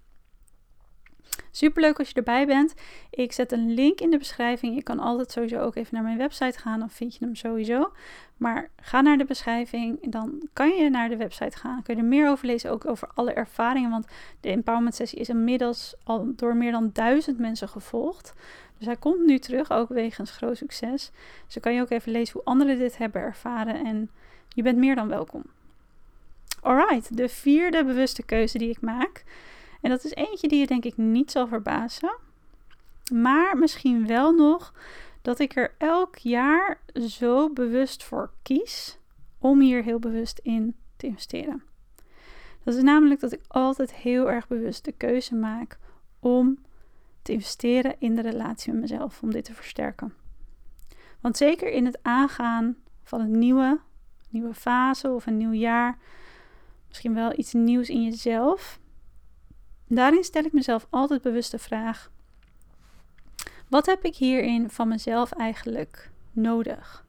Super 1.51 1.81
leuk 1.81 1.99
als 1.99 2.07
je 2.07 2.13
erbij 2.13 2.45
bent. 2.45 2.73
Ik 3.09 3.31
zet 3.31 3.51
een 3.51 3.73
link 3.73 3.99
in 3.99 4.09
de 4.09 4.17
beschrijving. 4.17 4.75
Je 4.75 4.83
kan 4.83 4.99
altijd 4.99 5.31
sowieso 5.31 5.59
ook 5.59 5.75
even 5.75 5.93
naar 5.93 6.03
mijn 6.03 6.17
website 6.17 6.59
gaan, 6.59 6.79
dan 6.79 6.89
vind 6.89 7.15
je 7.15 7.25
hem 7.25 7.35
sowieso. 7.35 7.91
Maar 8.37 8.69
ga 8.75 9.01
naar 9.01 9.17
de 9.17 9.25
beschrijving, 9.25 10.11
dan 10.11 10.49
kan 10.53 10.69
je 10.69 10.89
naar 10.89 11.09
de 11.09 11.17
website 11.17 11.57
gaan. 11.57 11.83
Kun 11.83 11.95
je 11.95 12.01
er 12.01 12.07
meer 12.07 12.29
over 12.29 12.45
lezen, 12.45 12.71
ook 12.71 12.85
over 12.85 13.09
alle 13.13 13.33
ervaringen. 13.33 13.89
Want 13.89 14.07
de 14.39 14.49
empowerment 14.49 14.95
sessie 14.95 15.19
is 15.19 15.29
inmiddels 15.29 15.95
al 16.03 16.33
door 16.35 16.55
meer 16.55 16.71
dan 16.71 16.89
duizend 16.93 17.37
mensen 17.37 17.69
gevolgd. 17.69 18.33
Dus 18.77 18.85
hij 18.85 18.97
komt 18.97 19.25
nu 19.25 19.39
terug, 19.39 19.71
ook 19.71 19.89
wegens 19.89 20.31
groot 20.31 20.57
succes. 20.57 21.11
Dus 21.45 21.53
dan 21.53 21.63
kan 21.63 21.73
je 21.73 21.81
ook 21.81 21.89
even 21.89 22.11
lezen 22.11 22.33
hoe 22.33 22.43
anderen 22.43 22.77
dit 22.77 22.97
hebben 22.97 23.21
ervaren. 23.21 23.85
En 23.85 24.09
je 24.49 24.63
bent 24.63 24.77
meer 24.77 24.95
dan 24.95 25.07
welkom. 25.07 25.43
Alright, 26.61 27.17
de 27.17 27.29
vierde 27.29 27.85
bewuste 27.85 28.23
keuze 28.23 28.57
die 28.57 28.69
ik 28.69 28.81
maak. 28.81 29.23
En 29.81 29.89
dat 29.89 30.03
is 30.03 30.13
eentje 30.13 30.47
die 30.47 30.59
je 30.59 30.67
denk 30.67 30.85
ik 30.85 30.97
niet 30.97 31.31
zal 31.31 31.47
verbazen. 31.47 32.17
Maar 33.13 33.57
misschien 33.57 34.07
wel 34.07 34.31
nog 34.31 34.73
dat 35.21 35.39
ik 35.39 35.55
er 35.55 35.75
elk 35.77 36.17
jaar 36.17 36.81
zo 37.07 37.49
bewust 37.49 38.03
voor 38.03 38.31
kies 38.41 38.97
om 39.39 39.59
hier 39.59 39.83
heel 39.83 39.99
bewust 39.99 40.39
in 40.43 40.75
te 40.97 41.07
investeren. 41.07 41.63
Dat 42.63 42.75
is 42.75 42.83
namelijk 42.83 43.19
dat 43.19 43.31
ik 43.31 43.41
altijd 43.47 43.93
heel 43.93 44.31
erg 44.31 44.47
bewust 44.47 44.85
de 44.85 44.91
keuze 44.91 45.35
maak 45.35 45.79
om 46.19 46.57
te 47.21 47.31
investeren 47.31 47.95
in 47.99 48.15
de 48.15 48.21
relatie 48.21 48.71
met 48.71 48.81
mezelf, 48.81 49.21
om 49.21 49.31
dit 49.31 49.45
te 49.45 49.53
versterken. 49.53 50.13
Want 51.19 51.37
zeker 51.37 51.71
in 51.71 51.85
het 51.85 51.99
aangaan 52.01 52.75
van 53.03 53.21
een 53.21 53.39
nieuwe, 53.39 53.79
nieuwe 54.29 54.53
fase 54.53 55.09
of 55.09 55.25
een 55.25 55.37
nieuw 55.37 55.51
jaar, 55.51 55.97
misschien 56.87 57.13
wel 57.13 57.39
iets 57.39 57.53
nieuws 57.53 57.89
in 57.89 58.03
jezelf, 58.03 58.79
daarin 59.95 60.23
stel 60.23 60.43
ik 60.43 60.54
mezelf 60.54 60.88
altijd 60.89 61.21
bewust 61.21 61.51
de 61.51 61.60
vraag: 61.60 62.12
wat 63.71 63.86
heb 63.86 64.06
ik 64.06 64.15
hierin 64.15 64.69
van 64.69 64.88
mezelf 64.88 65.32
eigenlijk 65.32 66.12
nodig? 66.32 67.06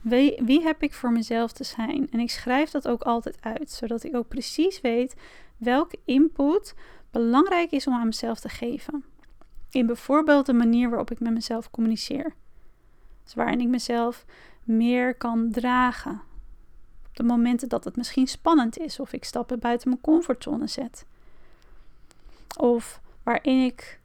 Wie, 0.00 0.62
heb 0.62 0.82
ik 0.82 0.94
voor 0.94 1.12
mezelf 1.12 1.52
te 1.52 1.64
zijn? 1.64 2.10
En 2.10 2.20
ik 2.20 2.30
schrijf 2.30 2.70
dat 2.70 2.88
ook 2.88 3.02
altijd 3.02 3.36
uit, 3.40 3.70
zodat 3.70 4.04
ik 4.04 4.14
ook 4.14 4.28
precies 4.28 4.80
weet 4.80 5.16
welke 5.56 5.98
input 6.04 6.74
belangrijk 7.10 7.70
is 7.70 7.86
om 7.86 7.94
aan 7.94 8.06
mezelf 8.06 8.40
te 8.40 8.48
geven. 8.48 9.04
In 9.70 9.86
bijvoorbeeld 9.86 10.46
de 10.46 10.52
manier 10.52 10.88
waarop 10.88 11.10
ik 11.10 11.20
met 11.20 11.32
mezelf 11.32 11.70
communiceer. 11.70 12.34
Dus 13.24 13.34
waarin 13.34 13.60
ik 13.60 13.68
mezelf 13.68 14.24
meer 14.64 15.14
kan 15.14 15.50
dragen. 15.50 16.22
Op 17.08 17.16
de 17.16 17.22
momenten 17.22 17.68
dat 17.68 17.84
het 17.84 17.96
misschien 17.96 18.26
spannend 18.26 18.78
is 18.78 19.00
of 19.00 19.12
ik 19.12 19.24
stappen 19.24 19.58
buiten 19.58 19.88
mijn 19.88 20.00
comfortzone 20.00 20.66
zet. 20.66 21.06
Of 22.56 23.00
waarin 23.22 23.64
ik 23.64 24.00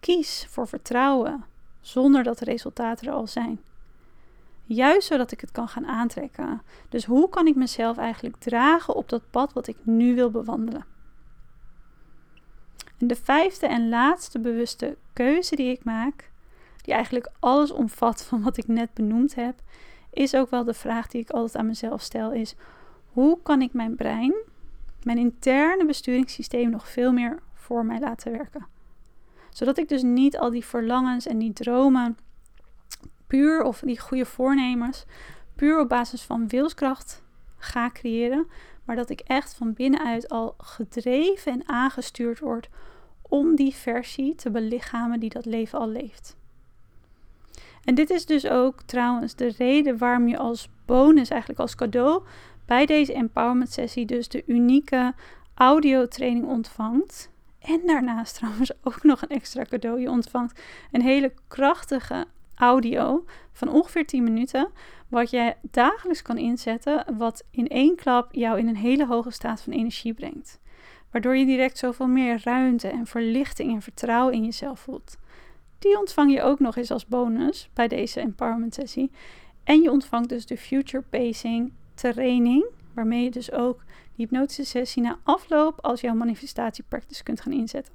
kies 0.00 0.46
voor 0.48 0.68
vertrouwen 0.68 1.44
zonder 1.80 2.22
dat 2.22 2.38
de 2.38 2.44
resultaten 2.44 3.06
er 3.06 3.14
al 3.14 3.26
zijn. 3.26 3.60
Juist 4.64 5.06
zodat 5.06 5.32
ik 5.32 5.40
het 5.40 5.50
kan 5.50 5.68
gaan 5.68 5.86
aantrekken. 5.86 6.62
Dus 6.88 7.04
hoe 7.04 7.28
kan 7.28 7.46
ik 7.46 7.54
mezelf 7.54 7.96
eigenlijk 7.96 8.36
dragen 8.36 8.94
op 8.94 9.08
dat 9.08 9.30
pad 9.30 9.52
wat 9.52 9.66
ik 9.66 9.76
nu 9.82 10.14
wil 10.14 10.30
bewandelen? 10.30 10.84
En 12.98 13.06
de 13.06 13.16
vijfde 13.16 13.66
en 13.66 13.88
laatste 13.88 14.38
bewuste 14.38 14.96
keuze 15.12 15.56
die 15.56 15.70
ik 15.70 15.84
maak, 15.84 16.30
die 16.82 16.94
eigenlijk 16.94 17.30
alles 17.38 17.70
omvat 17.70 18.24
van 18.24 18.42
wat 18.42 18.56
ik 18.56 18.66
net 18.66 18.94
benoemd 18.94 19.34
heb, 19.34 19.54
is 20.12 20.34
ook 20.34 20.50
wel 20.50 20.64
de 20.64 20.74
vraag 20.74 21.06
die 21.06 21.20
ik 21.20 21.30
altijd 21.30 21.56
aan 21.56 21.66
mezelf 21.66 22.00
stel: 22.00 22.32
is 22.32 22.54
hoe 23.12 23.38
kan 23.42 23.62
ik 23.62 23.72
mijn 23.72 23.96
brein, 23.96 24.34
mijn 25.02 25.18
interne 25.18 25.86
besturingssysteem 25.86 26.70
nog 26.70 26.88
veel 26.88 27.12
meer 27.12 27.42
voor 27.64 27.86
mij 27.86 28.00
laten 28.00 28.32
werken? 28.32 28.66
Zodat 29.50 29.78
ik 29.78 29.88
dus 29.88 30.02
niet 30.02 30.38
al 30.38 30.50
die 30.50 30.64
verlangens 30.64 31.26
en 31.26 31.38
die 31.38 31.52
dromen 31.52 32.18
puur 33.26 33.62
of 33.62 33.80
die 33.80 34.00
goede 34.00 34.24
voornemens 34.24 35.04
puur 35.54 35.80
op 35.80 35.88
basis 35.88 36.22
van 36.22 36.48
wilskracht 36.48 37.22
ga 37.56 37.90
creëren, 37.90 38.46
maar 38.84 38.96
dat 38.96 39.10
ik 39.10 39.20
echt 39.20 39.54
van 39.54 39.72
binnenuit 39.72 40.28
al 40.28 40.54
gedreven 40.58 41.52
en 41.52 41.68
aangestuurd 41.68 42.38
word 42.38 42.68
om 43.22 43.56
die 43.56 43.74
versie 43.74 44.34
te 44.34 44.50
belichamen 44.50 45.20
die 45.20 45.30
dat 45.30 45.44
leven 45.44 45.78
al 45.78 45.88
leeft. 45.88 46.36
En 47.84 47.94
dit 47.94 48.10
is 48.10 48.26
dus 48.26 48.46
ook 48.46 48.82
trouwens 48.82 49.34
de 49.34 49.54
reden 49.58 49.98
waarom 49.98 50.28
je 50.28 50.38
als 50.38 50.68
bonus, 50.84 51.28
eigenlijk 51.28 51.60
als 51.60 51.74
cadeau, 51.74 52.22
bij 52.66 52.86
deze 52.86 53.12
empowerment 53.12 53.72
sessie 53.72 54.06
dus 54.06 54.28
de 54.28 54.42
unieke 54.46 55.14
audiotraining 55.54 56.46
ontvangt. 56.46 57.32
En 57.64 57.80
daarnaast 57.86 58.34
trouwens 58.38 58.72
ook 58.82 59.02
nog 59.02 59.22
een 59.22 59.28
extra 59.28 59.64
cadeau. 59.64 60.00
Je 60.00 60.10
ontvangt 60.10 60.60
een 60.92 61.02
hele 61.02 61.32
krachtige 61.48 62.26
audio 62.54 63.24
van 63.52 63.68
ongeveer 63.68 64.06
10 64.06 64.22
minuten. 64.22 64.70
Wat 65.08 65.30
je 65.30 65.54
dagelijks 65.70 66.22
kan 66.22 66.38
inzetten. 66.38 67.16
Wat 67.18 67.44
in 67.50 67.68
één 67.68 67.96
klap 67.96 68.34
jou 68.34 68.58
in 68.58 68.68
een 68.68 68.76
hele 68.76 69.06
hoge 69.06 69.30
staat 69.30 69.62
van 69.62 69.72
energie 69.72 70.14
brengt. 70.14 70.60
Waardoor 71.10 71.36
je 71.36 71.46
direct 71.46 71.78
zoveel 71.78 72.06
meer 72.06 72.40
ruimte 72.44 72.88
en 72.88 73.06
verlichting 73.06 73.72
en 73.74 73.82
vertrouwen 73.82 74.34
in 74.34 74.44
jezelf 74.44 74.80
voelt. 74.80 75.16
Die 75.78 75.98
ontvang 75.98 76.32
je 76.32 76.42
ook 76.42 76.58
nog 76.58 76.76
eens 76.76 76.90
als 76.90 77.06
bonus 77.06 77.68
bij 77.74 77.88
deze 77.88 78.20
empowerment 78.20 78.74
sessie. 78.74 79.10
En 79.64 79.82
je 79.82 79.90
ontvangt 79.90 80.28
dus 80.28 80.46
de 80.46 80.56
Future 80.56 81.04
Pacing 81.10 81.72
training. 81.94 82.64
Waarmee 82.94 83.24
je 83.24 83.30
dus 83.30 83.52
ook 83.52 83.84
die 83.86 84.26
hypnotische 84.26 84.64
sessie 84.64 85.02
na 85.02 85.18
afloop 85.22 85.80
als 85.80 86.00
jouw 86.00 86.14
manifestatiepractice 86.14 87.22
kunt 87.22 87.40
gaan 87.40 87.52
inzetten. 87.52 87.94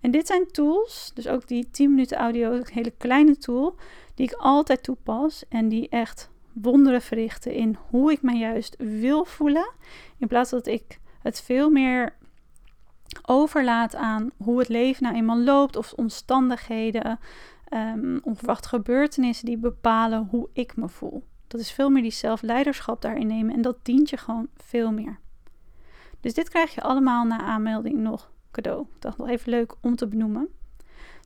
En 0.00 0.10
dit 0.10 0.26
zijn 0.26 0.46
tools, 0.50 1.10
dus 1.14 1.28
ook 1.28 1.48
die 1.48 1.70
10 1.70 1.90
minuten 1.90 2.16
audio, 2.16 2.52
een 2.52 2.66
hele 2.72 2.92
kleine 2.98 3.36
tool, 3.36 3.76
die 4.14 4.26
ik 4.26 4.32
altijd 4.32 4.82
toepas 4.82 5.44
en 5.48 5.68
die 5.68 5.88
echt 5.88 6.30
wonderen 6.52 7.02
verrichten 7.02 7.52
in 7.52 7.76
hoe 7.88 8.12
ik 8.12 8.22
mij 8.22 8.38
juist 8.38 8.76
wil 8.78 9.24
voelen. 9.24 9.70
In 10.18 10.28
plaats 10.28 10.50
dat 10.50 10.66
ik 10.66 10.98
het 11.22 11.40
veel 11.40 11.70
meer 11.70 12.14
overlaat 13.22 13.94
aan 13.94 14.30
hoe 14.36 14.58
het 14.58 14.68
leven 14.68 15.02
nou 15.02 15.16
eenmaal 15.16 15.38
loopt 15.38 15.76
of 15.76 15.92
omstandigheden, 15.92 17.18
um, 17.74 18.20
onverwachte 18.22 18.68
gebeurtenissen 18.68 19.46
die 19.46 19.58
bepalen 19.58 20.28
hoe 20.30 20.48
ik 20.52 20.76
me 20.76 20.88
voel. 20.88 21.24
Dat 21.52 21.60
is 21.60 21.72
veel 21.72 21.90
meer 21.90 22.02
die 22.02 22.10
zelfleiderschap 22.10 23.02
daarin 23.02 23.26
nemen 23.26 23.54
en 23.54 23.62
dat 23.62 23.76
dient 23.82 24.10
je 24.10 24.16
gewoon 24.16 24.48
veel 24.56 24.92
meer. 24.92 25.18
Dus 26.20 26.34
dit 26.34 26.48
krijg 26.48 26.74
je 26.74 26.80
allemaal 26.80 27.24
na 27.24 27.40
aanmelding 27.40 27.98
nog 27.98 28.30
cadeau. 28.50 28.80
Ik 28.80 29.00
dacht 29.00 29.18
nog 29.18 29.28
even 29.28 29.50
leuk 29.50 29.74
om 29.80 29.96
te 29.96 30.06
benoemen. 30.06 30.48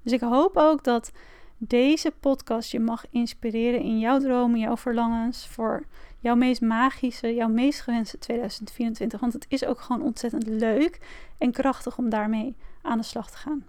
Dus 0.03 0.13
ik 0.13 0.21
hoop 0.21 0.57
ook 0.57 0.85
dat 0.85 1.13
deze 1.57 2.13
podcast 2.21 2.71
je 2.71 2.81
mag 2.81 3.05
inspireren 3.11 3.81
in 3.81 3.99
jouw 3.99 4.19
dromen, 4.19 4.59
jouw 4.59 4.77
verlangens 4.77 5.47
voor 5.47 5.87
jouw 6.21 6.35
meest 6.35 6.61
magische, 6.61 7.35
jouw 7.35 7.49
meest 7.49 7.81
gewenste 7.81 8.19
2024. 8.19 9.21
Want 9.21 9.33
het 9.33 9.47
is 9.49 9.65
ook 9.65 9.81
gewoon 9.81 10.03
ontzettend 10.03 10.47
leuk 10.47 11.01
en 11.39 11.53
krachtig 11.53 11.99
om 11.99 12.09
daarmee 12.09 12.57
aan 12.83 12.99
de 12.99 13.05
slag 13.05 13.31
te 13.31 13.37
gaan. 13.37 13.65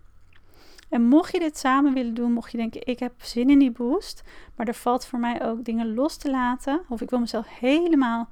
En 0.89 1.03
mocht 1.03 1.31
je 1.31 1.39
dit 1.39 1.57
samen 1.57 1.93
willen 1.93 2.13
doen, 2.13 2.31
mocht 2.31 2.51
je 2.51 2.57
denken, 2.57 2.87
ik 2.87 2.99
heb 2.99 3.13
zin 3.17 3.49
in 3.49 3.59
die 3.59 3.71
boost, 3.71 4.23
maar 4.55 4.67
er 4.67 4.73
valt 4.73 5.05
voor 5.05 5.19
mij 5.19 5.43
ook 5.43 5.63
dingen 5.63 5.93
los 5.93 6.17
te 6.17 6.29
laten, 6.29 6.81
of 6.89 7.01
ik 7.01 7.09
wil 7.09 7.19
mezelf 7.19 7.59
helemaal 7.59 8.29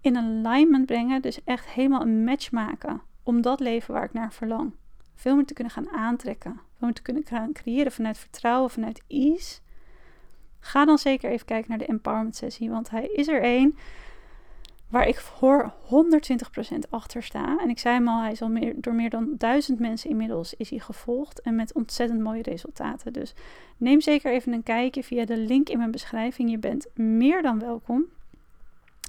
in 0.00 0.16
alignment 0.16 0.86
brengen, 0.86 1.22
dus 1.22 1.44
echt 1.44 1.68
helemaal 1.68 2.00
een 2.00 2.24
match 2.24 2.50
maken 2.50 3.00
om 3.22 3.40
dat 3.40 3.60
leven 3.60 3.94
waar 3.94 4.04
ik 4.04 4.12
naar 4.12 4.32
verlang. 4.32 4.72
Veel 5.14 5.36
meer 5.36 5.46
te 5.46 5.54
kunnen 5.54 5.72
gaan 5.72 5.90
aantrekken, 5.90 6.52
veel 6.52 6.86
meer 6.86 6.94
te 6.94 7.02
kunnen 7.02 7.24
gaan 7.26 7.52
creëren 7.52 7.92
vanuit 7.92 8.18
vertrouwen, 8.18 8.70
vanuit 8.70 9.02
ease. 9.06 9.60
Ga 10.60 10.84
dan 10.84 10.98
zeker 10.98 11.30
even 11.30 11.46
kijken 11.46 11.68
naar 11.70 11.78
de 11.78 11.86
empowerment 11.86 12.36
sessie, 12.36 12.70
want 12.70 12.90
hij 12.90 13.06
is 13.06 13.28
er 13.28 13.42
één 13.42 13.76
waar 14.88 15.08
ik 15.08 15.16
voor 15.18 15.72
120% 15.84 16.78
achter 16.90 17.22
sta. 17.22 17.58
En 17.58 17.68
ik 17.68 17.78
zei 17.78 17.94
hem 17.94 18.08
al, 18.08 18.20
hij 18.20 18.32
is 18.32 18.42
al 18.42 18.48
meer, 18.48 18.74
door 18.76 18.94
meer 18.94 19.10
dan 19.10 19.34
duizend 19.38 19.78
mensen 19.78 20.10
inmiddels 20.10 20.54
is 20.54 20.70
hij 20.70 20.78
gevolgd 20.78 21.40
en 21.40 21.54
met 21.54 21.72
ontzettend 21.72 22.20
mooie 22.20 22.42
resultaten. 22.42 23.12
Dus 23.12 23.34
neem 23.76 24.00
zeker 24.00 24.32
even 24.32 24.52
een 24.52 24.62
kijkje 24.62 25.04
via 25.04 25.24
de 25.24 25.36
link 25.36 25.68
in 25.68 25.78
mijn 25.78 25.90
beschrijving. 25.90 26.50
Je 26.50 26.58
bent 26.58 26.86
meer 26.94 27.42
dan 27.42 27.58
welkom. 27.58 28.04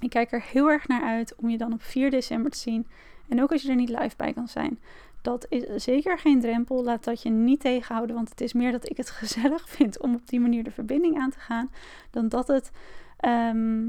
Ik 0.01 0.09
kijk 0.09 0.31
er 0.31 0.43
heel 0.51 0.69
erg 0.69 0.87
naar 0.87 1.03
uit 1.03 1.35
om 1.35 1.49
je 1.49 1.57
dan 1.57 1.73
op 1.73 1.83
4 1.83 2.11
december 2.11 2.51
te 2.51 2.57
zien. 2.57 2.87
En 3.29 3.41
ook 3.41 3.51
als 3.51 3.61
je 3.61 3.69
er 3.69 3.75
niet 3.75 3.89
live 3.89 4.15
bij 4.17 4.33
kan 4.33 4.47
zijn. 4.47 4.79
Dat 5.21 5.45
is 5.49 5.83
zeker 5.83 6.19
geen 6.19 6.39
drempel. 6.39 6.83
Laat 6.83 7.03
dat 7.03 7.21
je 7.21 7.29
niet 7.29 7.59
tegenhouden. 7.59 8.15
Want 8.15 8.29
het 8.29 8.41
is 8.41 8.53
meer 8.53 8.71
dat 8.71 8.89
ik 8.89 8.97
het 8.97 9.09
gezellig 9.21 9.69
vind 9.69 9.99
om 9.99 10.13
op 10.13 10.27
die 10.27 10.39
manier 10.39 10.63
de 10.63 10.71
verbinding 10.71 11.19
aan 11.19 11.29
te 11.29 11.39
gaan. 11.39 11.71
Dan 12.11 12.29
dat 12.29 12.47
het 12.47 12.71
ehm, 13.17 13.87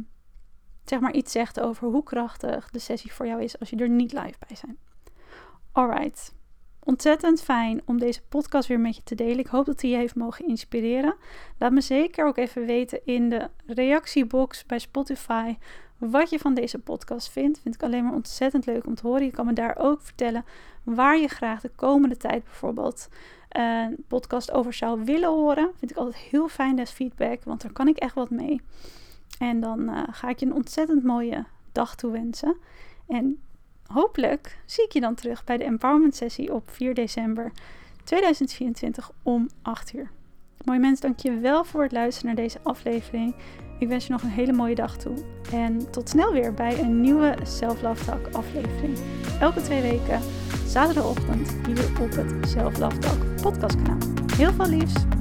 zeg 0.90 1.00
maar 1.00 1.12
iets 1.12 1.33
zegt 1.33 1.61
over 1.61 1.88
hoe 1.88 2.03
krachtig 2.03 2.70
de 2.70 2.79
sessie 2.79 3.12
voor 3.12 3.26
jou 3.26 3.42
is 3.42 3.59
als 3.59 3.70
je 3.70 3.76
er 3.76 3.88
niet 3.88 4.12
live 4.12 4.35
bij 4.48 4.57
bent. 4.66 4.79
Alright. 5.72 6.35
Ontzettend 6.85 7.42
fijn 7.42 7.83
om 7.85 7.98
deze 7.98 8.22
podcast 8.29 8.68
weer 8.68 8.81
met 8.81 8.96
je 8.96 9.03
te 9.03 9.14
delen. 9.14 9.38
Ik 9.38 9.46
hoop 9.46 9.66
dat 9.66 9.81
die 9.81 9.90
je 9.90 9.96
heeft 9.96 10.14
mogen 10.14 10.46
inspireren. 10.46 11.16
Laat 11.59 11.72
me 11.72 11.81
zeker 11.81 12.26
ook 12.26 12.37
even 12.37 12.66
weten 12.66 13.00
in 13.05 13.29
de 13.29 13.50
reactiebox 13.66 14.66
bij 14.66 14.79
Spotify 14.79 15.57
wat 15.98 16.31
je 16.31 16.38
van 16.38 16.55
deze 16.55 16.79
podcast 16.79 17.31
vindt. 17.31 17.61
Vind 17.61 17.74
ik 17.74 17.83
alleen 17.83 18.05
maar 18.05 18.14
ontzettend 18.14 18.66
leuk 18.66 18.87
om 18.87 18.94
te 18.94 19.07
horen. 19.07 19.24
Je 19.24 19.31
kan 19.31 19.46
me 19.46 19.53
daar 19.53 19.76
ook 19.79 20.00
vertellen 20.03 20.44
waar 20.83 21.18
je 21.18 21.29
graag 21.29 21.61
de 21.61 21.70
komende 21.76 22.16
tijd 22.16 22.44
bijvoorbeeld 22.44 23.09
een 23.48 24.05
podcast 24.09 24.50
over 24.50 24.72
zou 24.72 25.05
willen 25.05 25.29
horen. 25.29 25.70
Vind 25.76 25.90
ik 25.90 25.96
altijd 25.96 26.16
heel 26.16 26.48
fijn, 26.48 26.76
dat 26.76 26.90
feedback, 26.90 27.44
want 27.44 27.62
daar 27.62 27.72
kan 27.72 27.88
ik 27.88 27.96
echt 27.96 28.14
wat 28.14 28.31
mee. 28.31 28.61
En 29.38 29.61
dan 29.61 29.81
uh, 29.81 30.03
ga 30.11 30.29
ik 30.29 30.38
je 30.38 30.47
een 30.47 30.55
ontzettend 30.55 31.05
mooie 31.05 31.45
dag 31.73 31.95
toewensen. 31.95 32.57
En 33.07 33.38
hopelijk 33.87 34.59
zie 34.66 34.85
ik 34.85 34.93
je 34.93 35.01
dan 35.01 35.14
terug 35.14 35.45
bij 35.45 35.57
de 35.57 35.64
Empowerment 35.64 36.16
Sessie 36.16 36.55
op 36.55 36.71
4 36.71 36.95
december 36.95 37.53
2024 38.05 39.11
om 39.23 39.49
8 39.62 39.95
uur. 39.95 40.11
Mooi 40.64 40.79
mens, 40.79 41.01
dank 41.01 41.19
je 41.19 41.38
wel 41.38 41.64
voor 41.64 41.83
het 41.83 41.93
luisteren 41.93 42.35
naar 42.35 42.45
deze 42.45 42.59
aflevering. 42.62 43.35
Ik 43.79 43.88
wens 43.88 44.07
je 44.07 44.12
nog 44.12 44.23
een 44.23 44.29
hele 44.29 44.53
mooie 44.53 44.75
dag 44.75 44.97
toe. 44.97 45.14
En 45.53 45.90
tot 45.90 46.09
snel 46.09 46.33
weer 46.33 46.55
bij 46.55 46.81
een 46.81 47.01
nieuwe 47.01 47.37
Self 47.43 47.83
Love 47.83 48.05
Talk 48.05 48.27
aflevering. 48.33 48.99
Elke 49.40 49.62
twee 49.62 49.83
weken, 49.83 50.21
zaterdagochtend, 50.66 51.57
hier 51.66 52.01
op 52.01 52.11
het 52.11 52.49
Self 52.49 52.79
Love 52.79 52.99
Talk 52.99 53.43
podcastkanaal. 53.43 53.99
Heel 54.37 54.53
veel 54.53 54.69
liefs! 54.69 55.20